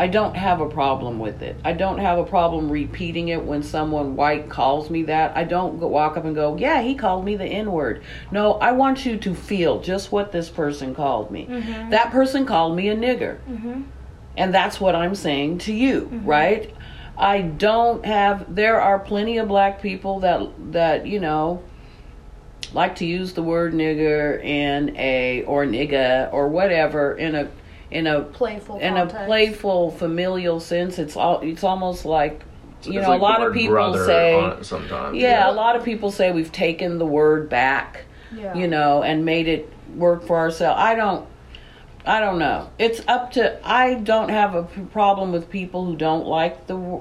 [0.01, 1.57] I don't have a problem with it.
[1.65, 5.37] I don't have a problem repeating it when someone white calls me that.
[5.37, 8.73] I don't go, walk up and go, "Yeah, he called me the N-word." No, I
[8.73, 11.47] want you to feel just what this person called me.
[11.47, 11.91] Mm-hmm.
[11.91, 13.39] That person called me a nigger.
[14.37, 16.27] And that's what I'm saying to you, Mm-hmm.
[16.27, 16.75] right?
[17.17, 21.61] I don't have there are plenty of black people that that, you know,
[22.73, 27.49] like to use the word nigger in a or nigga or whatever in a
[27.91, 29.23] in a playful in context.
[29.23, 30.99] a playful familial sense.
[30.99, 32.43] It's all it's almost like
[32.85, 35.85] you It's know, like a lot the of people say sometimes yeah, a lot of
[35.85, 38.55] people say we've taken the word back yeah.
[38.55, 40.81] you know, and made it work for ourselves.
[40.81, 41.27] I don't.
[42.07, 42.71] I don't know.
[42.79, 43.59] It's up to.
[43.69, 44.63] I don't have a
[44.93, 47.01] problem with people who don't like the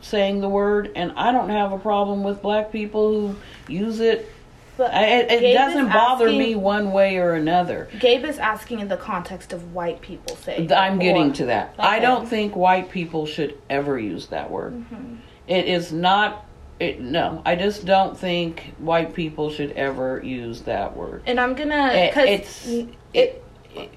[0.00, 3.36] saying the word, and I don't have a problem with black people who
[3.72, 4.30] use it.
[4.76, 7.88] But it it doesn't bother asking- me one way or another.
[8.00, 11.74] Gabe is asking in the context of white people saying I'm getting or- to that.
[11.78, 14.74] I don't think white people should ever use that word.
[14.74, 15.14] Mm-hmm.
[15.46, 16.46] It is not.
[16.80, 21.22] It, no, I just don't think white people should ever use that word.
[21.26, 22.68] and I'm gonna It- because it's
[23.14, 23.44] it,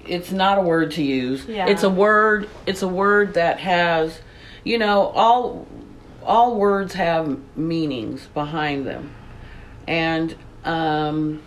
[0.06, 1.46] it's not a word to use.
[1.46, 1.66] Yeah.
[1.66, 2.48] It's a word.
[2.66, 4.20] It's a word that has,
[4.62, 5.66] you know, all
[6.24, 9.10] all words have meanings behind them,
[9.88, 10.34] and
[10.66, 11.42] um,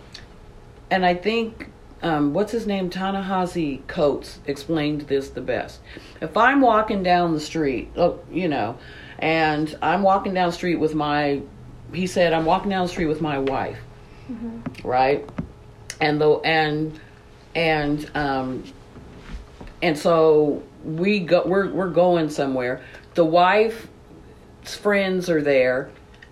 [0.90, 1.70] and I think
[2.02, 5.80] um, what's his name, Ta-Nehisi Coates explained this the best.
[6.20, 8.78] If I'm walking down the street, oh, you know,
[9.18, 11.42] and I'm walking down the street with my,
[11.92, 13.78] he said, I'm walking down the street with my wife,
[14.84, 15.28] right?
[16.00, 16.98] And the and
[17.54, 18.64] and um
[19.82, 22.82] and so we go we're we're going somewhere.
[23.14, 23.86] The wife's
[24.64, 25.90] friends are there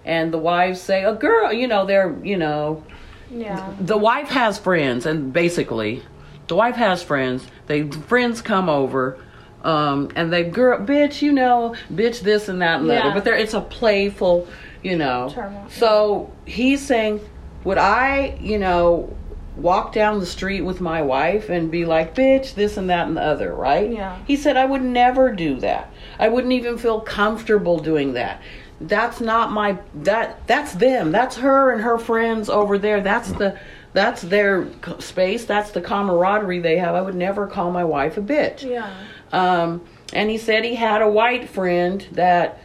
[0.09, 2.83] and the wives say, "A girl, you know, they're, you know,
[3.31, 3.73] yeah.
[3.79, 6.03] the wife has friends and basically
[6.49, 7.47] the wife has friends.
[7.67, 9.19] They friends come over
[9.65, 13.01] um and they girl bitch you know bitch this and that and Yeah.
[13.01, 13.15] other.
[13.15, 14.47] But there it's a playful
[14.83, 15.29] you know.
[15.35, 15.67] Turmoil.
[15.69, 17.21] so he's saying
[17.65, 19.15] would i you know
[19.57, 23.17] walk down the street with my wife and be like bitch this and that and
[23.17, 23.91] the other right?
[23.93, 24.17] Yeah.
[24.27, 25.93] he said i would never do that.
[26.21, 28.41] I wouldn't even feel comfortable doing that
[28.81, 31.13] that's not my that that's them.
[31.13, 33.01] That's her and her friends over there.
[33.01, 33.59] That's the
[33.93, 34.69] that's their
[34.99, 35.45] space.
[35.45, 36.95] That's the camaraderie they have.
[36.95, 38.63] I would never call my wife a bitch.
[38.63, 38.93] Yeah.
[39.33, 42.61] Um, and he said he had a white friend that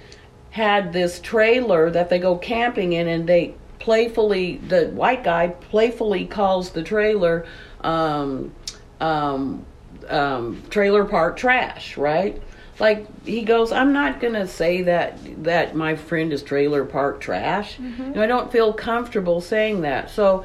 [0.52, 6.26] had this trailer that they go camping in, and they playfully, the white guy playfully
[6.26, 7.46] calls the trailer
[7.82, 8.54] um,
[9.02, 9.66] um,
[10.08, 12.42] um, trailer park trash, right?
[12.84, 17.78] Like he goes, I'm not gonna say that that my friend is trailer park trash.
[17.78, 18.08] Mm-hmm.
[18.08, 20.10] You know, I don't feel comfortable saying that.
[20.10, 20.44] So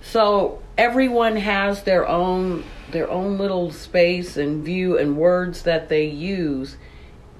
[0.00, 6.06] so everyone has their own their own little space and view and words that they
[6.06, 6.78] use.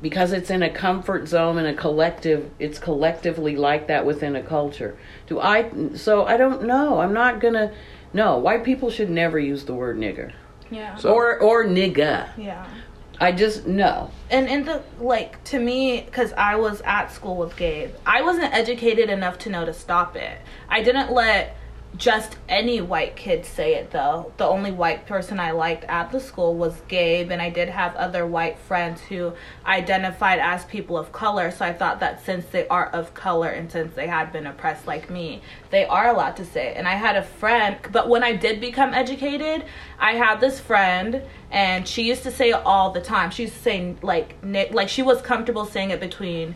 [0.03, 4.43] Because it's in a comfort zone and a collective it's collectively like that within a
[4.43, 4.99] culture.
[5.27, 7.01] Do i so i don't know.
[7.01, 7.73] I'm not gonna
[8.13, 10.33] no white people should never use the word nigger.
[10.71, 10.97] Yeah.
[10.97, 12.29] So- or or nigga.
[12.37, 12.67] Yeah
[13.21, 17.57] i just no and in the like to me because i was at school with
[17.57, 20.39] gabe i wasn't educated enough to know to stop it.
[20.69, 21.57] I didn't let
[21.97, 24.33] just any white kid say it though.
[24.37, 27.97] The only white person I liked at the school was Gabe, and I did have
[27.97, 29.33] other white friends who
[29.67, 31.51] identified as people of color.
[31.51, 34.87] So I thought that since they are of color and since they had been oppressed
[34.87, 36.77] like me, they are allowed to say it.
[36.77, 39.65] And I had a friend, but when I did become educated,
[39.99, 43.31] I had this friend, and she used to say it all the time.
[43.31, 46.55] She used to say like Nick, like she was comfortable saying it between.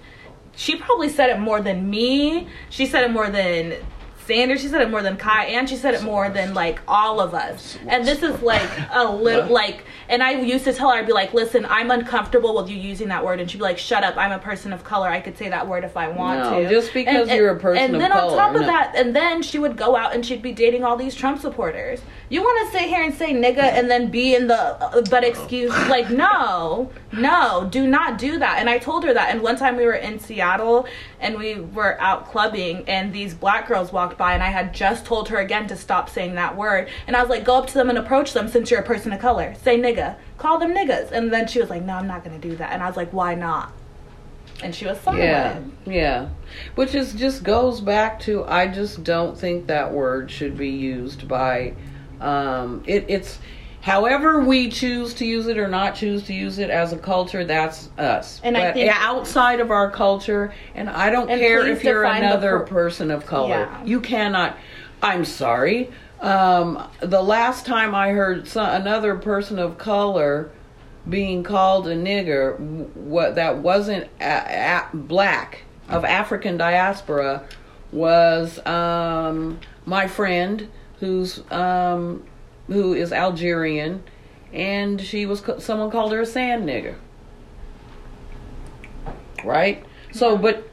[0.54, 2.48] She probably said it more than me.
[2.68, 3.76] She said it more than
[4.26, 7.20] Sanders, she said it more than Kai, and she said it more than like all
[7.20, 7.76] of us.
[7.88, 11.12] And this is like a little like, and I used to tell her, I'd be
[11.12, 14.16] like, listen, I'm uncomfortable with you using that word, and she'd be like, shut up,
[14.16, 16.68] I'm a person of color, I could say that word if I want No, to.
[16.70, 18.66] just because And- you're a person and of then on color, top of no.
[18.68, 22.00] that, and then she would go out and she'd be dating all these Trump supporters.
[22.28, 25.22] You want to sit here and say nigga and then be in the uh, but
[25.24, 28.58] excuse like no, no, do not do that.
[28.58, 29.30] And I told her that.
[29.30, 30.86] And one time we were in Seattle
[31.22, 35.06] and we were out clubbing and these black girls walked by and I had just
[35.06, 36.90] told her again to stop saying that word.
[37.06, 39.12] And I was like, go up to them and approach them since you're a person
[39.12, 39.54] of color.
[39.62, 40.16] Say nigga.
[40.36, 41.12] Call them niggas.
[41.12, 42.72] And then she was like, no, I'm not gonna do that.
[42.72, 43.72] And I was like, why not?
[44.62, 45.22] And she was silent.
[45.86, 46.28] Yeah, yeah.
[46.74, 51.28] Which is just goes back to I just don't think that word should be used
[51.28, 51.74] by
[52.20, 53.38] um it it's
[53.82, 57.44] however we choose to use it or not choose to use it as a culture
[57.44, 58.40] that's us.
[58.42, 62.60] And I think- outside of our culture and I don't And care if you're another
[62.60, 63.48] per- person of color.
[63.48, 63.84] Yeah.
[63.84, 64.56] You cannot
[65.02, 65.90] I'm sorry.
[66.20, 70.50] Um the last time I heard some, another person of color
[71.08, 72.58] being called a nigger
[72.94, 77.42] what that wasn't a, a, black of African diaspora
[77.90, 80.68] was um, my friend
[81.00, 82.22] who's um,
[82.66, 84.02] who is Algerian
[84.52, 86.96] and she was someone called her a sand nigger
[89.44, 90.68] right so but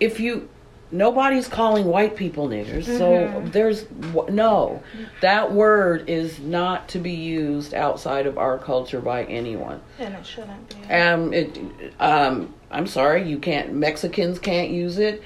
[0.00, 0.48] if you
[0.90, 3.86] nobody's calling white people niggers so there's
[4.28, 4.82] no
[5.20, 10.24] that word is not to be used outside of our culture by anyone And it
[10.26, 10.92] shouldn't be.
[10.94, 11.58] um, it,
[11.98, 13.74] um, I'm sorry, you can't.
[13.74, 15.22] Mexicans can't use it.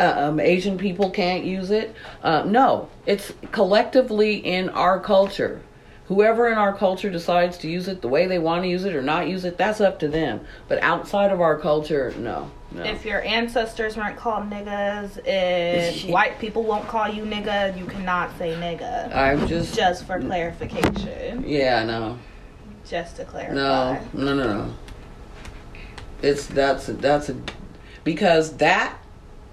[0.00, 1.94] Um, Asian people can't use it.
[2.22, 5.60] Uh, no, it's collectively in our culture.
[6.06, 8.96] Whoever in our culture decides to use it the way they want to use it
[8.96, 10.40] or not use it, that's up to them.
[10.66, 12.82] But outside of our culture, no, no.
[12.82, 18.36] If your ancestors weren't called niggas, if white people won't call you nigga, you cannot
[18.38, 19.14] say nigga.
[19.14, 21.44] I'm just, Just for clarification.
[21.46, 22.18] yeah, no,
[22.84, 23.54] Just to clarify.
[23.54, 24.74] no, no, no, no.
[26.22, 27.36] It's that's that's a
[28.02, 28.96] because that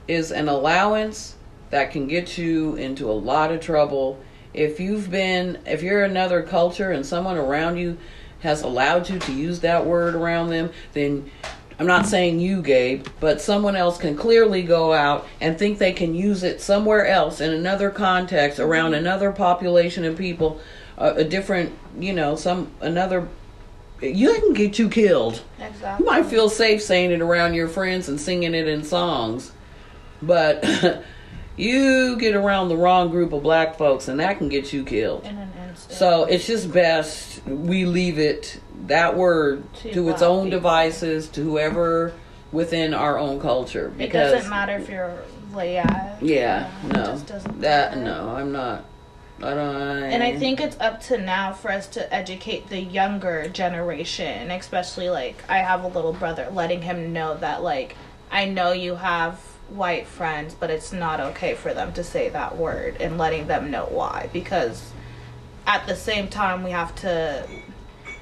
[0.08, 1.36] is an allowance
[1.70, 4.20] that can get you into a lot of trouble
[4.54, 7.98] if you've been if you're another culture and someone around you
[8.40, 11.30] has allowed you to use that word around them then
[11.80, 15.94] I'm not saying you, Gabe, but someone else can clearly go out and think they
[15.94, 20.60] can use it somewhere else in another context around another population of people,
[20.98, 23.28] uh, a different, you know, some another.
[24.02, 25.44] You can get you killed.
[25.60, 26.04] Exactly.
[26.04, 29.52] You might feel safe saying it around your friends and singing it in songs,
[30.22, 30.64] but
[31.58, 35.26] you get around the wrong group of black folks and that can get you killed.
[35.26, 35.52] In an.
[35.76, 40.60] So it's just best we leave it that word To to its own people.
[40.60, 42.14] devices to whoever
[42.52, 45.14] within our own culture it doesn't matter if you're,
[45.54, 46.18] like, yeah.
[46.22, 48.04] yeah, it no, just doesn't that matter.
[48.04, 48.86] no, I'm not.
[49.40, 49.76] I don't.
[50.04, 55.10] And I think it's up to now for us to educate the younger generation, especially
[55.10, 57.96] like I have a little brother, letting him know that like
[58.32, 59.40] I know you have
[59.70, 63.70] white friends, but it's not okay for them to say that word and letting them
[63.72, 64.92] know why because
[65.66, 67.46] at the same time we have to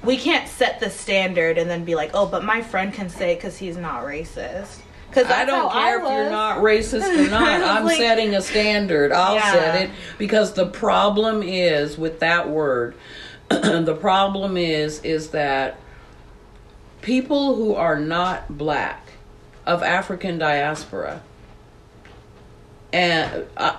[0.02, 3.36] we can't set the standard and then be like, "Oh, but my friend can say
[3.36, 4.78] cuz he's not racist."
[5.12, 7.62] Cuz I don't care if you're not racist or not.
[7.62, 9.12] I'm Like- setting a standard.
[9.12, 9.52] I'll Yeah.
[9.52, 12.94] set it because the problem is with that word.
[13.48, 15.76] the problem is is that
[17.02, 19.12] people who are not black
[19.64, 21.22] of African diaspora
[22.96, 23.76] and uh,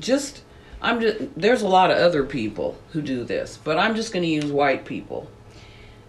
[0.00, 0.42] just
[0.82, 4.24] I'm just there's a lot of other people who do this, but I'm just going
[4.24, 5.30] to use white people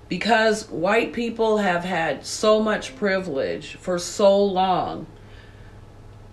[0.10, 5.06] because white people have had so much privilege for so long.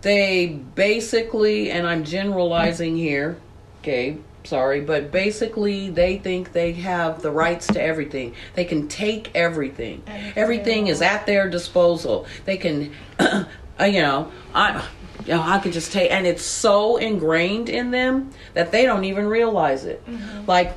[0.00, 3.36] They basically, and I'm generalizing here,
[3.80, 8.34] okay, sorry, but basically they think they have the rights to everything.
[8.54, 10.02] They can take everything.
[10.36, 12.26] Everything is at their disposal.
[12.46, 13.44] They can, uh,
[13.80, 14.86] you know, I.
[15.26, 19.04] You know, I could just take, and it's so ingrained in them that they don't
[19.04, 20.02] even realize it.
[20.46, 20.74] Like,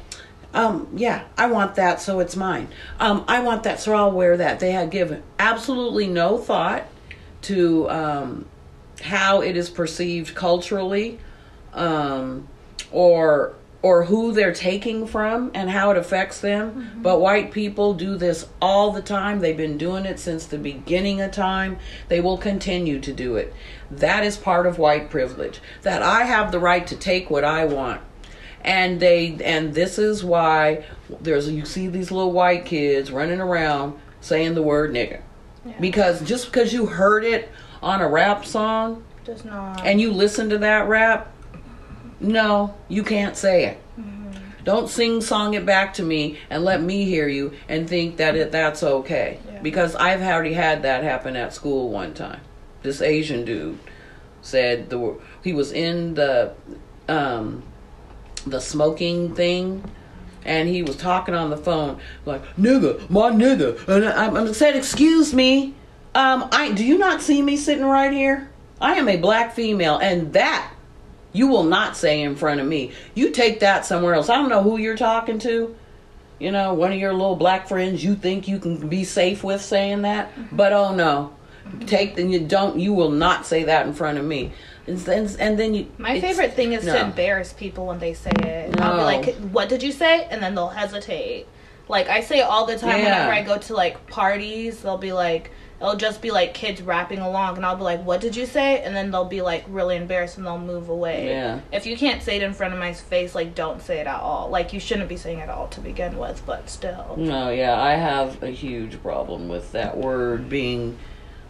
[0.53, 2.69] um, yeah, I want that, so it's mine.
[2.99, 4.59] Um, I want that, so I'll wear that.
[4.59, 6.85] They have given absolutely no thought
[7.43, 8.45] to um,
[9.03, 11.19] how it is perceived culturally,
[11.73, 12.47] um,
[12.91, 16.71] or or who they're taking from and how it affects them.
[16.71, 17.01] Mm-hmm.
[17.03, 19.39] But white people do this all the time.
[19.39, 21.78] They've been doing it since the beginning of time.
[22.07, 23.53] They will continue to do it.
[23.91, 25.61] That is part of white privilege.
[25.84, 28.01] That I have the right to take what I want.
[28.61, 30.84] And they and this is why
[31.21, 35.21] there's you see these little white kids running around saying the word nigger.
[35.80, 37.49] Because just because you heard it
[37.82, 39.86] on a rap song Just not.
[39.86, 41.32] and you listen to that rap,
[42.20, 43.80] no, you can't say it.
[44.68, 48.36] Don't sing song it back to me and let me hear you and think that
[48.36, 49.39] it that's okay.
[49.49, 49.61] Yeah.
[49.61, 52.41] Because I've already had that happen at school one time.
[52.82, 53.80] This Asian dude
[54.41, 56.53] said the he was in the
[57.07, 57.63] um
[58.45, 59.89] the smoking thing
[60.43, 64.76] and he was talking on the phone like nigga my nigga and I, I said
[64.76, 65.76] excuse me
[66.15, 68.49] um I do you not see me sitting right here
[68.80, 70.72] I am a black female and that
[71.34, 72.91] you will not say in front of me.
[73.15, 74.30] You take that somewhere else.
[74.30, 75.75] I don't know who you're talking to.
[76.39, 79.61] You know, one of your little black friends you think you can be safe with
[79.61, 80.32] saying that.
[80.55, 81.34] But oh no.
[81.86, 84.53] Take then you don't you will not say that in front of me.
[84.86, 86.93] And then and then you My favorite thing is no.
[86.93, 88.80] to embarrass people when they say it.
[88.80, 91.45] I'll be like, "What did you say?" And then they'll hesitate.
[91.89, 93.03] Like I say all the time Yeah.
[93.28, 94.80] whenever I go to like parties.
[94.82, 98.19] They'll be like, it'll just be like kids rapping along, and I'll be like, "What
[98.21, 101.28] did you say?" And then they'll be like really embarrassed and they'll move away.
[101.28, 101.59] Yeah.
[101.71, 104.19] If you can't say it in front of my face, like don't say it at
[104.19, 104.49] all.
[104.49, 107.15] Like you shouldn't be saying it at all to begin with, but still.
[107.17, 110.97] No, yeah, I have a huge problem with that word being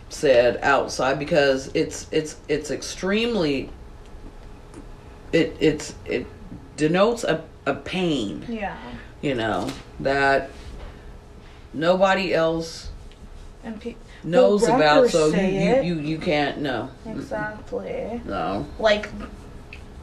[0.09, 3.69] said outside because it's it's it's extremely
[5.33, 6.25] it it's it
[6.77, 8.77] denotes a, a pain, Yeah.
[9.21, 9.69] you know,
[9.99, 10.49] that
[11.73, 12.89] nobody else
[13.63, 16.89] and pe- knows about so you, you, you you can't know.
[17.05, 18.21] exactly.
[18.25, 18.65] No.
[18.79, 19.09] Like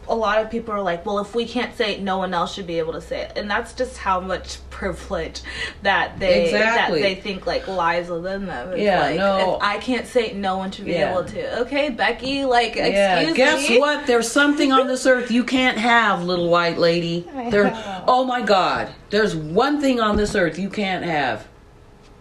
[0.07, 2.53] a lot of people are like, well, if we can't say it, no one else
[2.53, 5.41] should be able to say it, and that's just how much privilege
[5.83, 7.01] that they Exactly.
[7.01, 8.73] that they think like lies within them.
[8.73, 9.57] It's Yeah, like, no.
[9.57, 11.13] if I can't say it, no one should be Yeah.
[11.13, 11.61] able to.
[11.61, 13.79] Okay, Becky, like, Yeah, excuse guess me.
[13.79, 14.07] what?
[14.07, 17.27] There's something on this earth you can't have, little white lady.
[17.51, 17.73] There.
[18.07, 18.89] Oh my god.
[19.11, 21.47] There's one thing on this earth you can't have.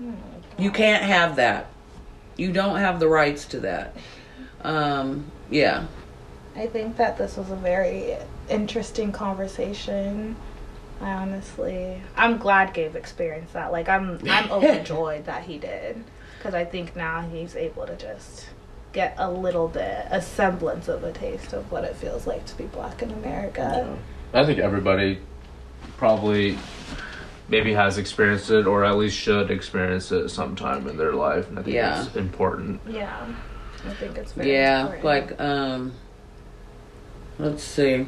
[0.01, 0.13] Oh
[0.57, 1.67] you can't have that.
[2.37, 3.95] You don't have the rights to that.
[4.61, 5.85] Um, yeah.
[6.55, 8.15] I think that this was a very
[8.49, 10.35] interesting conversation.
[11.01, 13.71] I honestly, I'm glad Gabe experienced that.
[13.71, 16.03] Like, I'm, I'm overjoyed that he did,
[16.37, 18.47] because I think now he's able to just
[18.93, 22.55] get a little bit, a semblance of a taste of what it feels like to
[22.55, 23.97] be black in America.
[24.33, 25.19] I think everybody
[25.97, 26.57] probably
[27.49, 31.49] maybe has experienced it or at least should experience it sometime in their life.
[31.49, 32.03] And I think Yeah.
[32.05, 32.81] it's important.
[32.87, 33.13] Yeah,
[33.85, 35.05] I think it's very Yeah, important.
[35.05, 35.93] like um
[37.39, 38.05] let's see.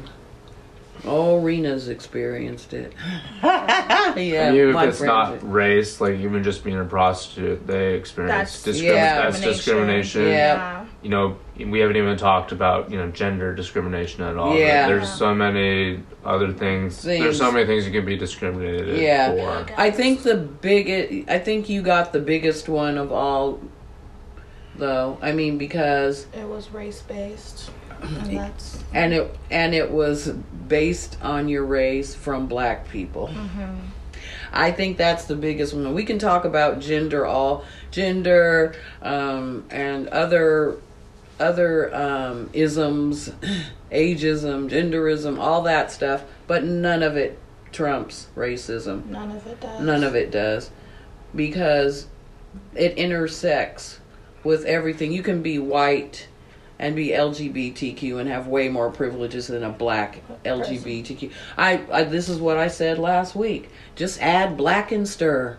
[1.04, 2.92] Oh, Rena's experienced it.
[3.42, 7.66] yeah, and even my if it's not are- race, like even just being a prostitute,
[7.66, 9.22] they experience That's- discrimin- Yeah.
[9.22, 10.22] that's discrimination.
[10.28, 10.86] Yeah.
[11.02, 14.56] You know, we haven't even talked about you know gender discrimination at all.
[14.56, 14.86] Yeah.
[14.88, 17.02] There's so many other things.
[17.02, 19.64] There's so many things you can be discriminated Yeah.
[19.64, 19.66] for.
[19.80, 21.28] I think the biggest.
[21.30, 23.60] I think you got the biggest one of all,
[24.76, 25.18] though.
[25.22, 27.70] I mean, because it was race based,
[28.02, 30.28] and that's and it and it was
[30.68, 33.30] based on your race from black people.
[34.52, 35.92] I think that's the biggest one.
[35.92, 40.76] We can talk about gender, all gender, um, and other
[41.38, 43.28] other um, isms,
[43.92, 47.38] ageism, genderism, all that stuff, but none of it
[47.72, 49.06] trumps racism.
[49.06, 49.80] none of it does.
[49.80, 50.70] None of it does.
[51.34, 52.06] Because
[52.74, 54.00] it intersects
[54.44, 55.12] with everything.
[55.12, 56.28] You can be white
[56.78, 61.32] and be LGBTQ and have way more privileges than a black LGBTQ.
[61.56, 63.70] I, I this is what I said last week.
[63.94, 65.58] Just add black and stir.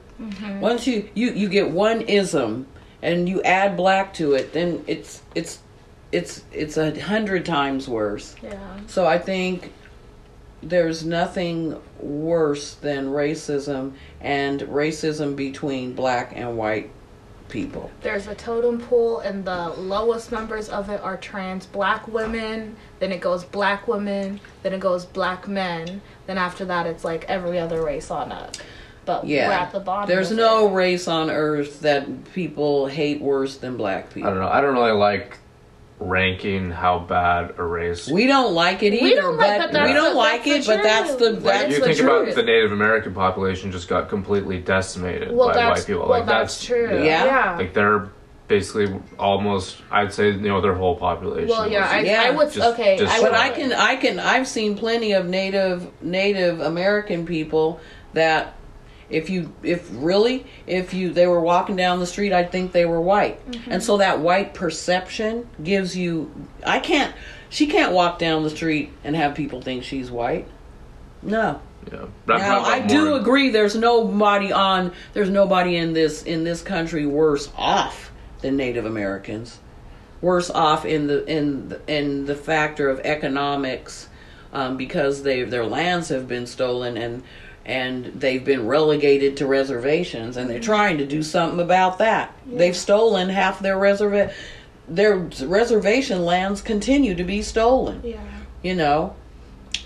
[0.60, 2.68] Once you, you you get one ism
[3.02, 5.60] and you add black to it, then it's it's
[6.12, 8.36] it's it's a hundred times worse.
[8.42, 8.58] Yeah.
[8.88, 9.74] So I think
[10.64, 16.90] there's nothing worse than racism and racism between black and white
[17.50, 17.90] people.
[18.02, 22.76] There's a totem pool, and the lowest members of it are trans black women.
[23.00, 24.40] Then it goes black women.
[24.64, 26.02] Then it goes black men.
[26.26, 28.56] Then after that, it's like every other race on up.
[29.06, 29.48] But Yeah.
[29.48, 30.10] we're at the bottom.
[30.14, 30.74] There's no it.
[30.74, 34.30] race on earth that people hate worse than black people.
[34.30, 34.50] I don't know.
[34.50, 35.38] I don't really like
[36.00, 38.08] ranking how bad a race.
[38.08, 40.44] We don't like it either, We don't like but that we that's don't the- like
[40.44, 41.44] that's it, the but that's the truth.
[41.44, 42.24] Like, you the think truth.
[42.24, 46.02] about the Native American population just got completely decimated Well, by that's white people.
[46.08, 47.04] well, like that's, true.
[47.04, 47.26] Yeah.
[47.26, 47.58] Yeah.
[47.58, 48.10] Like they're
[48.48, 51.50] basically almost I'd say you know their whole population.
[51.50, 52.22] Well, yeah, was- I, Yeah.
[52.22, 52.52] I would.
[52.52, 53.34] Just- okay, just I But.
[53.34, 57.80] I can, I can, I've seen plenty of native Native American people
[58.14, 58.54] that,
[59.10, 62.86] if you, if really, if you, they were walking down the street, I'd think they
[62.86, 66.32] were white, and so that white perception gives you.
[66.66, 67.16] I can't.
[67.50, 70.48] She can't walk down the street and have people think she's white.
[71.22, 71.62] No.
[71.92, 72.06] yeah.
[72.28, 73.50] I'm Now I do more- agree.
[73.50, 74.92] There's nobody on.
[75.14, 79.60] There's nobody in this in this country worse off than Native Americans.
[80.20, 84.10] Worse off in the in the, in the factor of economics,
[84.52, 87.24] um, because they their lands have been stolen and
[87.68, 92.34] and they've been relegated to reservations, and they're trying to do something about that.
[92.46, 94.34] They've stolen half their reserva
[94.88, 98.02] Their reservation lands continue to be stolen.
[98.04, 98.24] Yeah.
[98.64, 99.16] you know?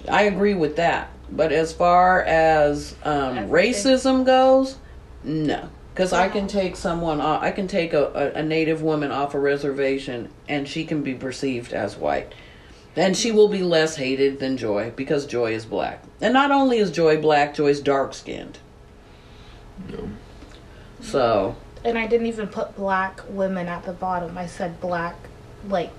[0.07, 1.09] I agree with that.
[1.31, 4.77] But as far as um, racism goes
[5.23, 5.69] no.
[5.93, 9.33] Because i can take someone off, i can take a, a, a native woman off
[9.33, 12.33] a reservation and she can be perceived as white
[12.95, 16.77] and she will be less hated than joy because joy is black and not only
[16.77, 18.59] is joy black joy's dark skinned
[19.89, 20.09] No.
[21.01, 24.37] so And I didn't even put black women at the bottom.
[24.37, 25.15] I said black,
[25.67, 25.89] like,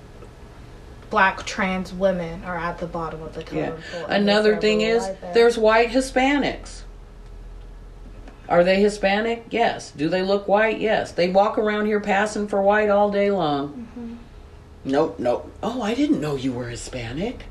[1.10, 4.06] black trans women are at the bottom of the totem Yeah.
[4.08, 6.82] Another thing is there's white Hispanics.
[8.48, 9.46] Are they Hispanic?
[9.50, 9.90] Yes.
[9.90, 10.78] Do they look white?
[10.78, 11.12] Yes.
[11.12, 13.88] They walk around here passing for white all day long.
[13.96, 14.14] Mm-hmm.
[14.84, 15.52] Nope, nope.
[15.62, 17.44] Oh, I didn't know you were Hispanic.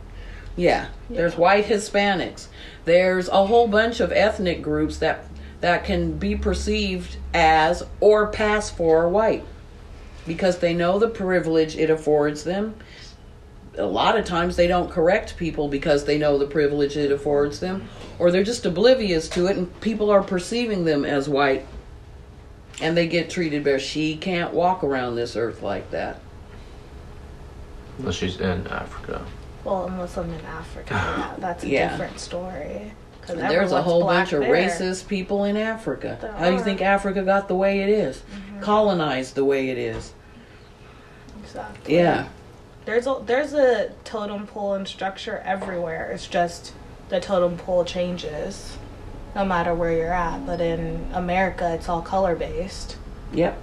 [0.56, 2.48] Yeah, there's white Hispanics.
[2.84, 5.26] There's a whole bunch of ethnic groups that
[5.62, 9.46] that can be perceived as or pass for white
[10.26, 12.76] because they know the privilege it affords them
[13.78, 17.60] a lot of times they don't correct people because they know the privilege it affords
[17.60, 17.88] them
[18.20, 21.66] or they're just oblivious to it and people are perceiving them as white
[22.82, 26.20] and they get treated better she can't walk around this earth like that
[28.02, 29.22] unless she's in Africa.
[29.64, 31.90] Well, unless I'm in Africa, yeah, that's a Yeah.
[31.92, 32.92] different story.
[33.22, 34.52] 'Cause and there's a everyone's whole black bunch of there.
[34.52, 36.64] racist people in africa There how do you are.
[36.64, 38.18] think africa got the way it is?
[38.18, 38.62] Mm-hmm.
[38.62, 40.14] colonized the way it is
[41.44, 41.96] Exactly.
[41.98, 42.28] yeah
[42.86, 46.10] There's a there's a totem pole and structure everywhere.
[46.12, 46.74] It's just
[47.10, 48.78] the totem pole changes,
[49.36, 50.46] no matter where you're at.
[50.48, 52.98] But in America, it's all color based.
[53.32, 53.56] yep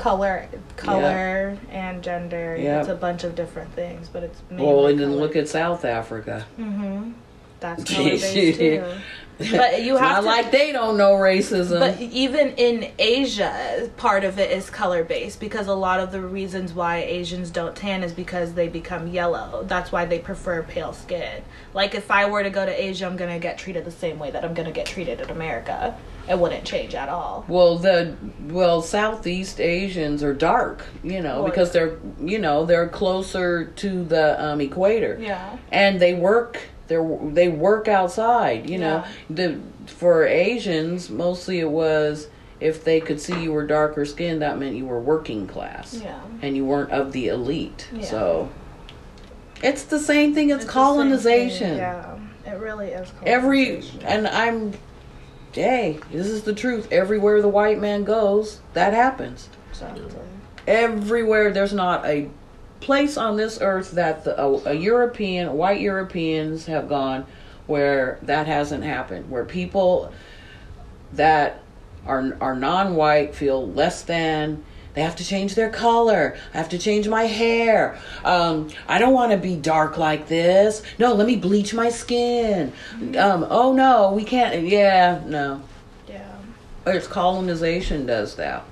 [0.00, 2.56] Color, color, and gender.
[2.58, 2.80] Yep.
[2.80, 6.46] It's a bunch of different things, but it's well and then look at south africa
[6.58, 7.12] Mm-hmm.
[7.60, 8.94] That's color based too.
[9.50, 10.26] But you have not to.
[10.26, 15.40] like they don't know racism but even in Asia, part of it is color based
[15.40, 19.64] because a lot of the reasons why Asians don't tan is because they become yellow.
[19.66, 21.42] That's why they prefer pale skin.
[21.74, 24.30] Like if I were to go to Asia, I'm gonna get treated the same way
[24.30, 25.96] that I'm gonna get treated in America.
[26.28, 27.44] It wouldn't change at all.
[27.48, 32.88] Well, the well Southeast Asians are dark, you know, Well, because they're you know they're
[32.88, 35.56] closer to the um, equator, Yeah.
[35.72, 36.60] and they work
[36.90, 36.98] they
[37.32, 39.04] they work outside, you know.
[39.30, 42.28] The for Asians mostly it was
[42.60, 46.20] if they could see you were darker skinned, that meant you were working class, Yeah.
[46.42, 47.88] and you weren't of the elite.
[47.94, 48.04] Yeah.
[48.04, 48.48] So
[49.62, 51.68] it's the same thing as It's colonization.
[51.70, 52.16] thing, Yeah.
[52.46, 53.10] It really is.
[53.24, 54.72] Every and I'm,
[55.52, 56.88] hey, this is the truth.
[56.90, 59.48] Everywhere the white man goes, that happens.
[59.70, 60.04] Exactly.
[60.66, 62.28] Everywhere there's not a
[62.80, 67.26] place on this earth that the, a, a European, white Europeans have gone
[67.66, 69.30] where that hasn't happened.
[69.30, 70.12] Where people
[71.12, 71.62] that
[72.06, 74.64] are are non-white feel less than.
[74.92, 76.36] They have to change their color.
[76.52, 77.96] I have to change my hair.
[78.24, 80.82] Um, I don't want to be dark like this.
[80.98, 82.72] No, let me bleach my skin.
[83.16, 84.66] Um, oh no, we can't.
[84.66, 85.62] Yeah, no.
[86.08, 86.34] Yeah.
[86.86, 88.64] It's colonization does that.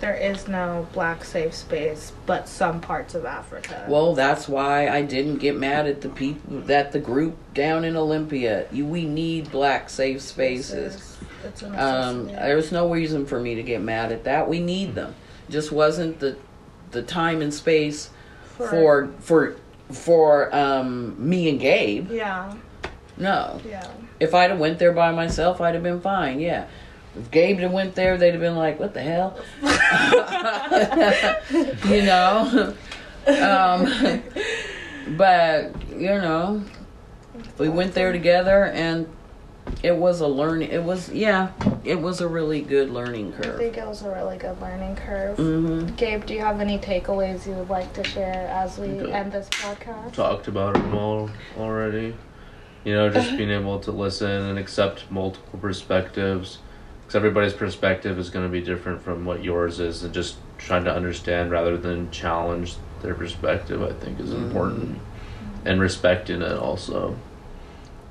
[0.00, 3.84] There is no black safe space, but some parts of Africa.
[3.86, 7.96] Well, that's why I didn't get mad at the people that the group down in
[7.96, 8.66] Olympia.
[8.72, 11.18] You, we need black safe spaces.
[11.44, 14.48] It's, it's Um, there's no reason for me to get mad at that.
[14.48, 15.14] We need them.
[15.50, 16.36] Just wasn't the
[16.92, 18.10] the time and space
[18.56, 19.56] for for
[19.92, 22.10] for um, me and Gabe.
[22.10, 22.54] Yeah,
[23.16, 23.60] No.
[23.68, 23.86] yeah.
[24.18, 26.40] If I'd have went there by myself, I'd have been fine.
[26.40, 26.66] Yeah.
[27.18, 29.38] If Gabe had went there, they'd have been like, "What the hell?"
[31.92, 32.74] you know.
[33.26, 34.22] um,
[35.16, 36.62] but you know,
[37.58, 39.06] we went there together, and
[39.82, 40.70] it was a learning.
[40.70, 41.50] It was yeah,
[41.84, 43.56] it was a really good learning curve.
[43.56, 45.36] I think it was a really good learning curve.
[45.36, 49.12] hmm Gabe, do you have any takeaways you would like to share as we Okay.
[49.12, 50.14] end this podcast?
[50.14, 52.14] Talked about them all already.
[52.84, 56.58] You know, just being able to listen and accept multiple perspectives.
[57.10, 60.84] Because everybody's perspective is going to be different from what yours is, and just trying
[60.84, 65.00] to understand rather than challenge their perspective, I think, is important,
[65.64, 67.16] and respecting it also.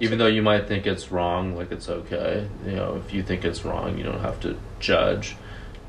[0.01, 2.45] Even though you might think it's wrong, like it's okay.
[2.65, 5.37] You know, if you think it's wrong, you don't have to judge.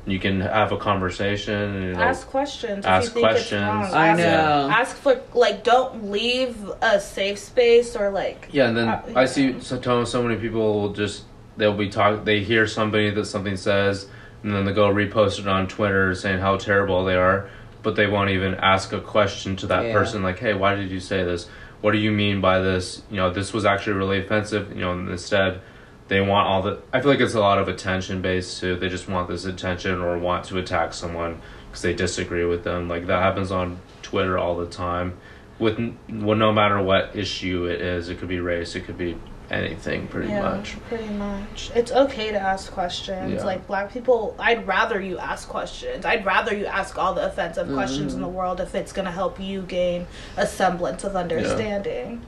[0.05, 1.83] You can have a conversation.
[1.83, 2.85] You know, ask questions.
[2.85, 3.61] ask if you think questions.
[3.61, 3.93] It's wrong.
[3.93, 4.69] I ask, know.
[4.71, 8.47] Ask for like, don't leave a safe space or like.
[8.53, 11.25] Yeah, and then Uh, I see so, so many people will just
[11.57, 14.07] they'll be talk they hear somebody that something says
[14.43, 17.49] and then they go repost it on Twitter saying how terrible they are,
[17.83, 19.93] but they won't even ask a question to that Yeah.
[19.93, 21.47] person like, "Hey, why did you say this?
[21.81, 23.03] What do you mean by this?
[23.11, 25.59] You know, this was actually really offensive." You know, and instead
[26.07, 28.75] they want all the I feel like it's a lot of attention based too.
[28.75, 31.37] They just want this attention or want to attack someone
[31.69, 32.89] because they disagree with them.
[32.89, 35.13] Like that happens on Twitter all the time
[35.59, 35.77] with
[36.09, 38.09] well, no matter what issue it is.
[38.09, 39.15] It could be race, it could be
[39.51, 40.77] anything pretty yeah, much.
[40.87, 41.71] Pretty much.
[41.75, 43.33] It's okay to ask questions.
[43.33, 43.43] Yeah.
[43.43, 46.05] Like black people, I'd rather you ask questions.
[46.05, 49.11] I'd rather you ask all the offensive questions in the world if it's going to
[49.11, 52.21] help you gain a semblance of understanding.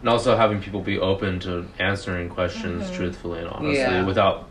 [0.00, 2.94] And also having people be open to answering questions Mm-hmm.
[2.96, 4.04] truthfully and honestly Yeah.
[4.06, 4.48] without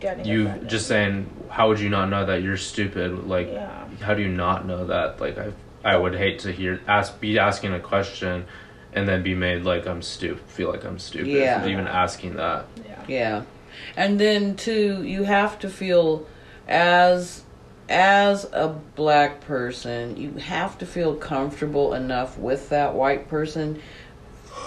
[0.00, 0.68] Getting you offended.
[0.68, 3.84] just saying, "How would you not know that you're stupid?" Like, Yeah.
[4.02, 5.20] how do you not know that?
[5.20, 5.52] Like, I
[5.84, 8.44] I would hate to hear ask be asking a question
[8.92, 11.62] and then be made like I'm stupid, feel like I'm stupid Yeah.
[11.62, 12.66] for even asking that.
[12.84, 13.04] Yeah.
[13.08, 13.42] Yeah.
[13.96, 16.26] And then too, you have to feel
[16.68, 17.42] as
[17.88, 23.80] as a black person, you have to feel comfortable enough with that white person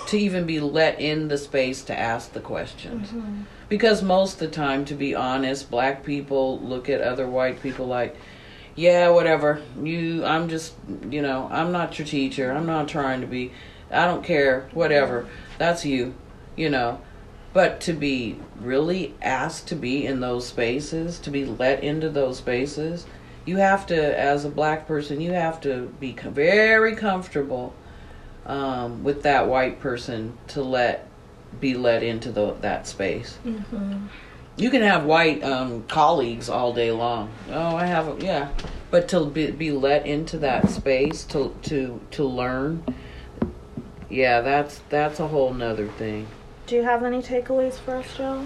[0.07, 3.09] to even be let in the space to ask the questions.
[3.09, 3.41] Mm-hmm.
[3.67, 7.87] Because most of the time, to be honest, black people look at other white people
[7.87, 8.15] like,
[8.75, 9.61] yeah, whatever.
[9.81, 10.73] You, I'm just,
[11.09, 12.51] you know, I'm not your teacher.
[12.51, 13.51] I'm not trying to be.
[13.91, 14.69] I don't care.
[14.73, 15.27] Whatever.
[15.57, 16.15] That's you.
[16.55, 17.01] You know.
[17.53, 22.37] But to be really asked to be in those spaces, to be let into those
[22.37, 23.05] spaces,
[23.45, 27.73] you have to, as a black person, you have to be very comfortable
[28.45, 31.07] um, with that white person to let
[31.61, 33.37] be let into the, that space.
[34.57, 37.29] You can have white um, colleagues all day long.
[37.49, 38.49] Oh, I have, yeah,
[38.91, 42.83] but to be, be let into that space to to to learn,
[44.09, 46.27] yeah, that's that's a whole nother thing.
[46.67, 48.45] Do you have any takeaways for us, Joe?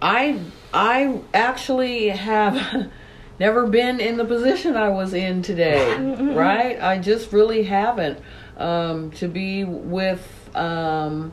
[0.00, 0.40] I
[0.72, 2.90] I actually have
[3.38, 5.96] never been in the position I was in today,
[6.34, 6.80] right?
[6.80, 8.18] I just really haven't.
[8.56, 10.24] Um, to be with
[10.54, 11.32] um,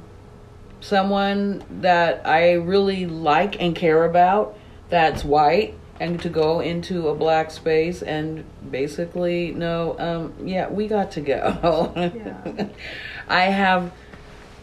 [0.79, 4.57] someone that I really like and care about
[4.89, 10.87] that's white and to go into a black space and basically no um yeah we
[10.87, 11.93] got to go.
[11.95, 12.67] Yeah.
[13.27, 13.91] i have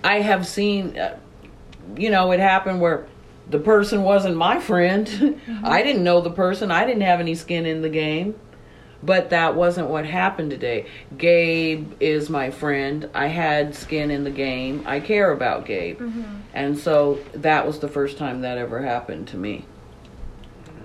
[0.03, 1.17] i have seen uh,
[1.97, 3.07] you know it happened where
[3.49, 5.41] the person wasn't my friend.
[5.65, 6.71] I didn't know the person.
[6.71, 8.39] I didn't have any skin in the game.
[9.03, 10.87] But that wasn't what happened today.
[11.17, 13.09] Gabe is my friend.
[13.15, 14.83] I had skin in the game.
[14.87, 16.03] I care about gabe.
[16.53, 19.65] And so that was the first time that ever happened to me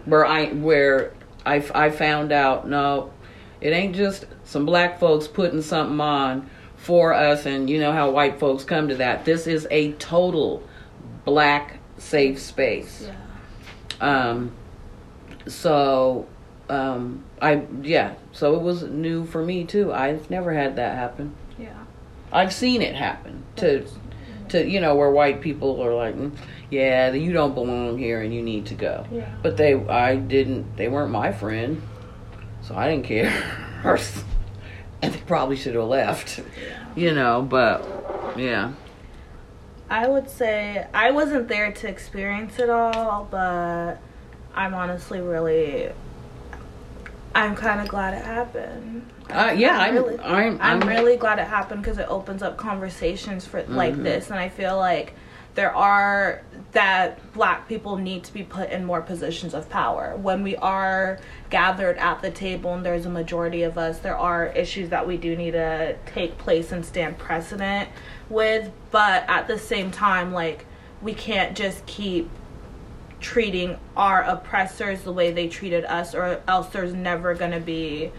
[0.05, 1.13] where I where
[1.45, 3.11] I, I found out no,
[3.61, 8.11] it ain't just some black folks putting something on for us, and you know how
[8.11, 9.25] white folks come to that.
[9.25, 10.63] This is a total
[11.25, 13.07] black safe space.
[14.01, 14.29] Yeah.
[14.29, 14.51] Um,
[15.47, 16.27] so
[16.69, 19.93] um, I yeah, so it was new for me too.
[19.93, 21.35] I've never had that happen.
[21.57, 21.83] Yeah.
[22.31, 23.85] I've seen it happen to
[24.53, 26.31] to you know where white people are like, "Mm,
[26.69, 29.05] yeah, you don't belong here and you need to go.
[29.11, 29.29] Yeah.
[29.41, 30.77] But they, I didn't.
[30.77, 31.81] They weren't my friend,
[32.61, 33.31] so I didn't care.
[33.83, 36.41] and they probably should have left,
[36.95, 37.41] you know.
[37.41, 37.85] But
[38.37, 38.73] yeah,
[39.89, 43.95] I would say I wasn't there to experience it all, but
[44.55, 45.91] I'm honestly really.
[47.35, 49.09] I'm kind of glad it happened.
[49.29, 52.57] uh, yeah, I'm, really- I'm, I'm, I'm, really glad it happened because it opens up
[52.57, 54.03] conversations for like Mm-hmm.
[54.03, 55.13] this, and I feel like
[55.55, 60.41] there are that black people need to be put in more positions of power when
[60.41, 61.19] we are
[61.51, 65.15] gathered at the table and there's a majority of us there are issues that we
[65.15, 67.87] do need to take place and stand precedent
[68.29, 70.65] with but at the same time like
[71.03, 72.27] we can't just keep
[73.23, 78.11] treating our oppressors the way they treated us or else there's never going to be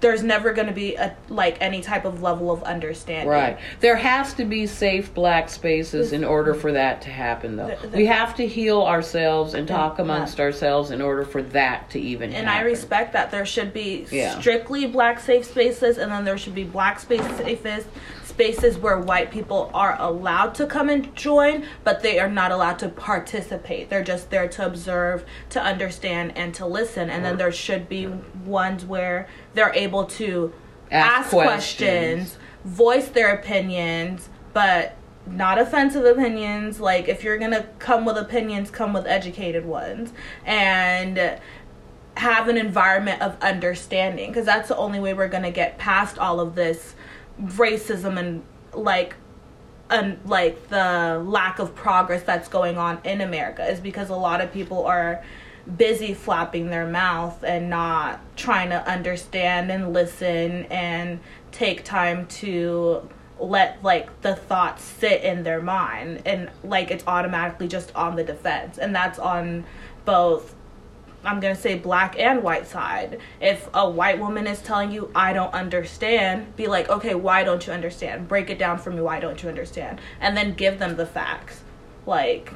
[0.00, 3.28] there's never going to be a like any type of level of understanding.
[3.28, 3.56] Right.
[3.78, 7.68] There has to be safe black spaces in order for that to happen, though.
[7.80, 10.02] The- the- we have to heal ourselves and talk Yeah.
[10.04, 13.30] amongst ourselves in order for that to even And I respect that.
[13.30, 14.36] There should be Yeah.
[14.40, 17.86] strictly black safe spaces, and then there should be black space safest
[18.32, 22.78] spaces where white people are allowed to come and join, but they are not allowed
[22.78, 23.90] to participate.
[23.90, 27.10] They're just there to observe, to understand, and to listen.
[27.10, 30.52] And then there should be ones where they're able to
[30.90, 31.88] Ask ask, questions.
[32.30, 34.96] questions, voice their opinions, but
[35.26, 36.80] not offensive opinions.
[36.80, 40.12] Like if you're gonna come with opinions, come with educated ones,
[40.46, 41.38] and
[42.16, 46.18] have an environment of understanding because that's the only way we're going to get past
[46.18, 46.94] all of this
[47.42, 48.42] racism and
[48.72, 49.14] like
[49.90, 54.40] and like the lack of progress that's going on in America is because a lot
[54.40, 55.22] of people are
[55.76, 61.20] busy flapping their mouth and not trying to understand and listen and
[61.52, 63.08] take time to
[63.38, 66.22] let like the thoughts sit in their mind.
[66.24, 68.78] And like it's automatically just on the defense.
[68.78, 69.64] And that's on
[70.04, 70.54] both
[71.24, 73.20] I'm gonna say black and white side.
[73.40, 77.66] If a white woman is telling you, I don't understand, be like, okay, why don't
[77.66, 78.28] you understand?
[78.28, 80.00] Break it down for me, why don't you understand?
[80.20, 81.62] And then give them the facts.
[82.06, 82.52] Like,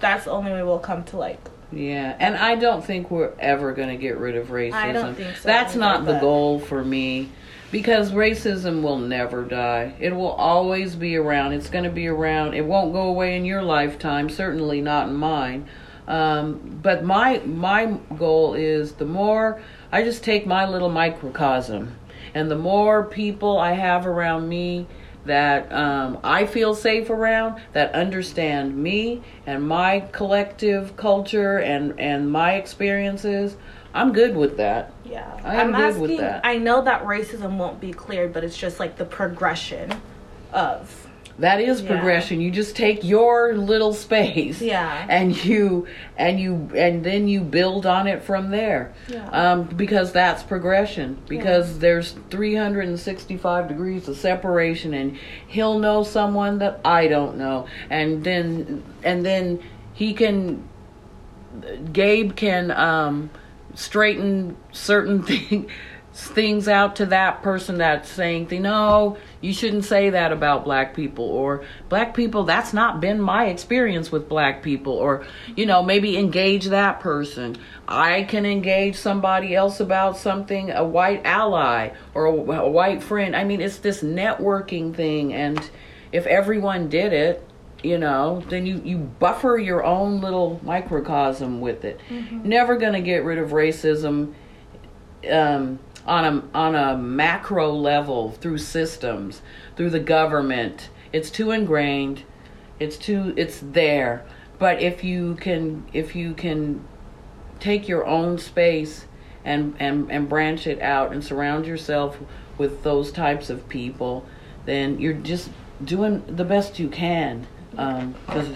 [0.00, 1.38] that's the only way we'll come to like,
[1.72, 4.72] Yeah, and I don't think we're ever going to get rid of racism.
[4.72, 7.30] I don't think so That's either, not the goal for me
[7.70, 9.94] because racism will never die.
[9.98, 11.54] It will always be around.
[11.54, 12.52] It's going to be around.
[12.52, 15.68] It won't go away in your lifetime, certainly not in mine.
[16.08, 21.96] Um, but my my goal is the more I just take my little microcosm,
[22.34, 24.86] and the more people I have around me
[25.24, 32.30] that um, I feel safe around, that understand me and my collective culture and and
[32.30, 33.56] my experiences,
[33.94, 34.92] I'm good with that.
[35.04, 35.38] yeah.
[35.44, 36.44] I am I'm good with that.
[36.44, 39.92] I know that racism won't be cleared, but it's just like the progression
[40.52, 41.01] of,
[41.38, 41.88] That is Yeah.
[41.88, 42.40] progression.
[42.40, 45.06] You just take your little space, Yeah.
[45.08, 45.86] and you
[46.16, 48.92] and you and then you build on it from there.
[49.08, 49.28] Yeah.
[49.30, 51.16] Um, because that's progression.
[51.28, 58.22] Because there's 365 degrees of separation, and he'll know someone that I don't know, and
[58.24, 59.60] then and then
[59.94, 60.64] he can.
[61.92, 63.28] Gabe can um,
[63.74, 65.68] straighten certain thing,
[66.12, 71.24] things out to that person that's saying, no, you shouldn't say that about black people,
[71.24, 75.24] or black people, that's not been my experience with black people, or,
[75.56, 77.56] you know, maybe engage that person.
[77.88, 83.34] I can engage somebody else about something, a white ally or a, a white friend.
[83.34, 85.70] I mean, it's this networking thing, and
[86.12, 87.46] if everyone did it,
[87.82, 92.00] you know then you you buffer your own little microcosm with it
[92.44, 94.32] never going to get rid of racism
[95.28, 99.42] um on a on a macro level through systems
[99.76, 102.24] through the government it's too ingrained
[102.82, 104.24] it's too it's there.
[104.58, 106.84] But if you can if you can
[107.60, 109.06] take your own space
[109.44, 112.18] and and and branch it out and surround yourself
[112.58, 114.26] with those types of people
[114.66, 115.50] then you're just
[115.84, 117.46] doing the best you can
[117.76, 118.48] um, because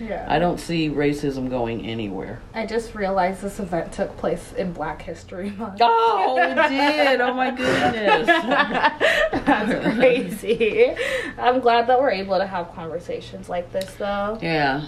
[0.00, 0.26] Yeah.
[0.28, 2.40] I don't see racism going anywhere.
[2.54, 5.78] I just realized this event took place in Black History Month.
[5.80, 7.20] Oh, it did!
[7.20, 8.26] Oh my goodness!
[9.46, 10.94] That's crazy.
[11.38, 14.38] I'm glad that we're able to have conversations like this, though.
[14.42, 14.86] Yeah.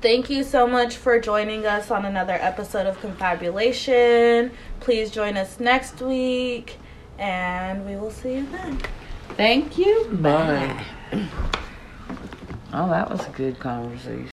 [0.00, 4.52] Thank you so much for joining us on another episode of Confabulation.
[4.80, 6.76] Please join us next week,
[7.18, 8.78] and we will see you then.
[9.36, 10.08] Thank you.
[10.12, 10.84] Bye.
[12.70, 14.26] Oh, that was a good conversation.